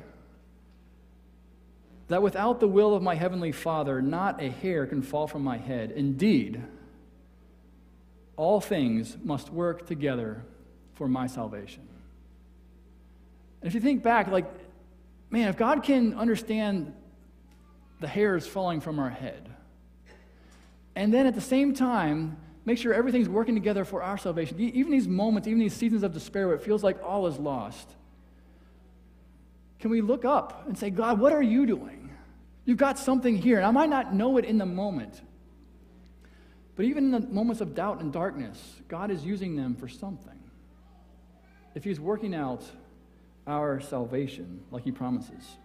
that 2.07 2.23
without 2.23 2.59
the 2.59 2.67
will 2.67 2.95
of 2.95 3.03
my 3.03 3.13
heavenly 3.13 3.51
Father, 3.51 4.01
not 4.01 4.41
a 4.41 4.49
hair 4.49 4.87
can 4.87 5.03
fall 5.03 5.27
from 5.27 5.43
my 5.43 5.57
head. 5.57 5.91
Indeed, 5.91 6.63
all 8.37 8.59
things 8.59 9.17
must 9.23 9.51
work 9.51 9.85
together 9.85 10.43
for 10.95 11.07
my 11.07 11.27
salvation. 11.27 11.87
And 13.61 13.67
if 13.67 13.75
you 13.75 13.79
think 13.79 14.01
back, 14.01 14.27
like 14.27 14.45
man, 15.31 15.47
if 15.47 15.57
God 15.57 15.83
can 15.83 16.13
understand 16.13 16.93
the 17.99 18.07
hairs 18.07 18.45
falling 18.45 18.81
from 18.81 18.99
our 18.99 19.09
head, 19.09 19.49
and 20.95 21.13
then 21.13 21.25
at 21.25 21.33
the 21.33 21.41
same 21.41 21.73
time, 21.73 22.37
make 22.65 22.77
sure 22.77 22.93
everything's 22.93 23.29
working 23.29 23.55
together 23.55 23.85
for 23.85 24.03
our 24.03 24.17
salvation, 24.17 24.59
even 24.59 24.91
these 24.91 25.07
moments, 25.07 25.47
even 25.47 25.59
these 25.59 25.73
seasons 25.73 26.03
of 26.03 26.13
despair 26.13 26.47
where 26.47 26.55
it 26.55 26.61
feels 26.61 26.83
like 26.83 27.01
all 27.01 27.25
is 27.27 27.39
lost, 27.39 27.89
can 29.79 29.89
we 29.89 30.01
look 30.01 30.25
up 30.25 30.67
and 30.67 30.77
say, 30.77 30.91
God, 30.91 31.19
what 31.19 31.33
are 31.33 31.41
you 31.41 31.65
doing? 31.65 32.11
You've 32.65 32.77
got 32.77 32.99
something 32.99 33.35
here. 33.35 33.57
And 33.57 33.65
I 33.65 33.71
might 33.71 33.89
not 33.89 34.13
know 34.13 34.37
it 34.37 34.45
in 34.45 34.59
the 34.59 34.65
moment, 34.65 35.19
but 36.75 36.85
even 36.85 37.05
in 37.05 37.11
the 37.11 37.19
moments 37.21 37.61
of 37.61 37.73
doubt 37.73 38.01
and 38.01 38.13
darkness, 38.13 38.75
God 38.87 39.09
is 39.09 39.25
using 39.25 39.55
them 39.55 39.75
for 39.75 39.87
something. 39.87 40.37
If 41.73 41.83
He's 41.83 41.99
working 41.99 42.35
out 42.35 42.63
our 43.47 43.79
salvation, 43.79 44.61
like 44.71 44.83
he 44.83 44.91
promises. 44.91 45.57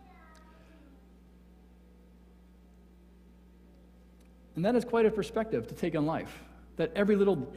And 4.54 4.64
that 4.64 4.74
is 4.74 4.84
quite 4.84 5.04
a 5.04 5.10
perspective 5.10 5.66
to 5.68 5.74
take 5.74 5.94
on 5.94 6.06
life, 6.06 6.42
that 6.76 6.90
every 6.96 7.16
little 7.16 7.52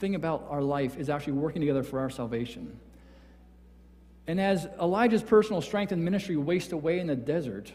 thing 0.00 0.16
about 0.16 0.46
our 0.50 0.62
life 0.62 0.98
is 0.98 1.08
actually 1.08 1.34
working 1.34 1.60
together 1.60 1.84
for 1.84 2.00
our 2.00 2.10
salvation. 2.10 2.78
And 4.26 4.40
as 4.40 4.66
Elijah's 4.80 5.22
personal 5.22 5.60
strength 5.60 5.92
and 5.92 6.04
ministry 6.04 6.36
waste 6.36 6.72
away 6.72 6.98
in 6.98 7.06
the 7.06 7.16
desert, 7.16 7.72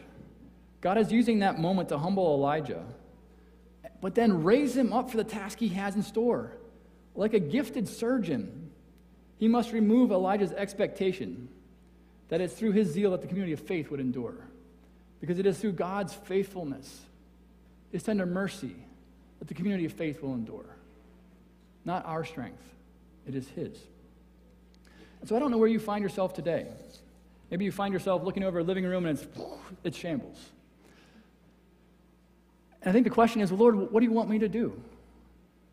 God 0.80 0.98
is 0.98 1.10
using 1.10 1.38
that 1.38 1.58
moment 1.58 1.88
to 1.88 1.98
humble 1.98 2.34
Elijah, 2.34 2.84
but 4.00 4.14
then 4.14 4.44
raise 4.44 4.76
him 4.76 4.92
up 4.92 5.10
for 5.10 5.16
the 5.16 5.24
task 5.24 5.58
he 5.58 5.68
has 5.68 5.96
in 5.96 6.02
store. 6.02 6.52
Like 7.14 7.32
a 7.32 7.40
gifted 7.40 7.88
surgeon, 7.88 8.70
he 9.38 9.48
must 9.48 9.72
remove 9.72 10.12
Elijah's 10.12 10.52
expectation 10.52 11.48
that 12.28 12.40
it's 12.40 12.54
through 12.54 12.72
his 12.72 12.88
zeal 12.88 13.12
that 13.12 13.20
the 13.20 13.26
community 13.26 13.52
of 13.52 13.60
faith 13.60 13.90
would 13.90 14.00
endure. 14.00 14.34
Because 15.20 15.38
it 15.38 15.46
is 15.46 15.58
through 15.58 15.72
God's 15.72 16.12
faithfulness, 16.12 17.00
his 17.92 18.02
tender 18.02 18.26
mercy, 18.26 18.76
that 19.38 19.48
the 19.48 19.54
community 19.54 19.84
of 19.84 19.92
faith 19.92 20.22
will 20.22 20.34
endure. 20.34 20.66
Not 21.84 22.04
our 22.04 22.24
strength, 22.24 22.62
it 23.26 23.34
is 23.34 23.48
his. 23.48 23.78
And 25.20 25.28
so 25.28 25.36
I 25.36 25.38
don't 25.38 25.50
know 25.50 25.58
where 25.58 25.68
you 25.68 25.80
find 25.80 26.02
yourself 26.02 26.34
today. 26.34 26.66
Maybe 27.50 27.64
you 27.64 27.72
find 27.72 27.92
yourself 27.92 28.22
looking 28.24 28.42
over 28.42 28.58
a 28.58 28.64
living 28.64 28.84
room 28.84 29.06
and 29.06 29.18
it's, 29.18 29.26
it's 29.84 29.96
shambles. 29.96 30.38
And 32.82 32.90
I 32.90 32.92
think 32.92 33.04
the 33.04 33.10
question 33.10 33.40
is, 33.40 33.50
well, 33.50 33.60
Lord, 33.60 33.92
what 33.92 34.00
do 34.00 34.06
you 34.06 34.12
want 34.12 34.28
me 34.28 34.38
to 34.40 34.48
do? 34.48 34.80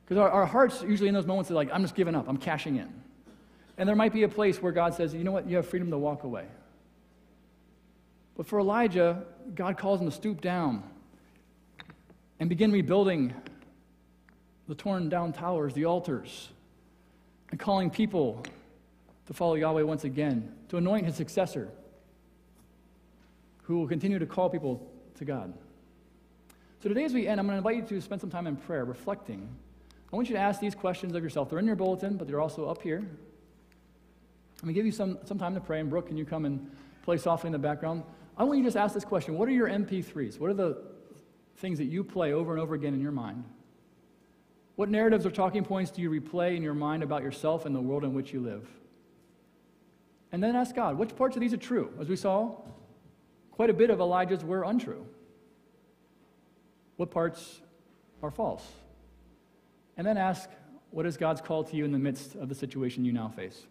Because 0.05 0.17
our, 0.17 0.29
our 0.29 0.45
hearts 0.45 0.81
usually 0.81 1.09
in 1.09 1.13
those 1.13 1.25
moments 1.25 1.49
are 1.51 1.55
like, 1.55 1.69
I'm 1.73 1.81
just 1.81 1.95
giving 1.95 2.15
up, 2.15 2.27
I'm 2.27 2.37
cashing 2.37 2.77
in. 2.77 3.02
And 3.77 3.89
there 3.89 3.95
might 3.95 4.13
be 4.13 4.23
a 4.23 4.29
place 4.29 4.61
where 4.61 4.71
God 4.71 4.93
says, 4.93 5.13
you 5.13 5.23
know 5.23 5.31
what, 5.31 5.47
you 5.49 5.55
have 5.55 5.67
freedom 5.67 5.89
to 5.91 5.97
walk 5.97 6.23
away. 6.23 6.45
But 8.35 8.47
for 8.47 8.59
Elijah, 8.59 9.23
God 9.55 9.77
calls 9.77 9.99
him 9.99 10.09
to 10.09 10.15
stoop 10.15 10.41
down 10.41 10.83
and 12.39 12.49
begin 12.49 12.71
rebuilding 12.71 13.33
the 14.67 14.75
torn 14.75 15.09
down 15.09 15.33
towers, 15.33 15.73
the 15.73 15.85
altars, 15.85 16.49
and 17.51 17.59
calling 17.59 17.89
people 17.89 18.43
to 19.27 19.33
follow 19.33 19.55
Yahweh 19.55 19.83
once 19.83 20.03
again, 20.03 20.53
to 20.69 20.77
anoint 20.77 21.05
his 21.05 21.15
successor, 21.15 21.69
who 23.63 23.77
will 23.77 23.87
continue 23.87 24.19
to 24.19 24.25
call 24.25 24.49
people 24.49 24.85
to 25.15 25.25
God. 25.25 25.53
So 26.81 26.89
today, 26.89 27.05
as 27.05 27.13
we 27.13 27.27
end, 27.27 27.39
I'm 27.39 27.47
going 27.47 27.53
to 27.53 27.57
invite 27.57 27.89
you 27.89 27.97
to 27.97 28.01
spend 28.01 28.19
some 28.19 28.29
time 28.29 28.47
in 28.47 28.55
prayer, 28.55 28.83
reflecting. 28.83 29.47
I 30.11 30.15
want 30.15 30.27
you 30.27 30.35
to 30.35 30.41
ask 30.41 30.59
these 30.59 30.75
questions 30.75 31.15
of 31.15 31.23
yourself. 31.23 31.49
They're 31.49 31.59
in 31.59 31.65
your 31.65 31.75
bulletin, 31.75 32.17
but 32.17 32.27
they're 32.27 32.41
also 32.41 32.65
up 32.67 32.81
here. 32.81 33.05
I'm 34.63 34.67
going 34.67 34.75
to 34.75 34.79
give 34.79 34.85
you 34.85 34.93
some, 34.93 35.17
some 35.25 35.37
time 35.37 35.53
to 35.55 35.59
pray, 35.59 35.81
and 35.81 35.89
Brooke, 35.89 36.07
can 36.07 36.15
you 36.15 36.23
come 36.23 36.45
and 36.45 36.71
play 37.03 37.17
softly 37.17 37.49
in 37.49 37.51
the 37.51 37.59
background? 37.59 38.01
I 38.37 38.45
want 38.45 38.59
you 38.59 38.63
to 38.63 38.67
just 38.67 38.77
ask 38.77 38.93
this 38.93 39.03
question 39.03 39.37
What 39.37 39.49
are 39.49 39.51
your 39.51 39.67
MP3s? 39.67 40.39
What 40.39 40.49
are 40.49 40.53
the 40.53 40.81
things 41.57 41.79
that 41.79 41.87
you 41.87 42.01
play 42.01 42.31
over 42.31 42.53
and 42.53 42.61
over 42.61 42.73
again 42.73 42.93
in 42.93 43.01
your 43.01 43.11
mind? 43.11 43.43
What 44.77 44.87
narratives 44.87 45.25
or 45.25 45.31
talking 45.31 45.65
points 45.65 45.91
do 45.91 46.01
you 46.01 46.09
replay 46.09 46.55
in 46.55 46.63
your 46.63 46.73
mind 46.73 47.03
about 47.03 47.23
yourself 47.23 47.65
and 47.65 47.75
the 47.75 47.81
world 47.81 48.05
in 48.05 48.13
which 48.13 48.31
you 48.31 48.39
live? 48.39 48.65
And 50.31 50.41
then 50.41 50.55
ask 50.55 50.73
God, 50.73 50.97
which 50.97 51.13
parts 51.13 51.35
of 51.35 51.41
these 51.41 51.53
are 51.53 51.57
true? 51.57 51.91
As 51.99 52.07
we 52.07 52.15
saw, 52.15 52.55
quite 53.51 53.69
a 53.69 53.73
bit 53.73 53.89
of 53.89 53.99
Elijah's 53.99 54.45
were 54.45 54.63
untrue. 54.63 55.05
What 56.95 57.11
parts 57.11 57.59
are 58.21 58.31
false? 58.31 58.65
And 59.97 60.07
then 60.07 60.15
ask, 60.15 60.49
what 60.91 61.05
is 61.05 61.17
God's 61.17 61.41
call 61.41 61.65
to 61.65 61.75
you 61.75 61.83
in 61.83 61.91
the 61.91 61.99
midst 61.99 62.35
of 62.35 62.47
the 62.47 62.55
situation 62.55 63.03
you 63.03 63.11
now 63.11 63.27
face? 63.27 63.67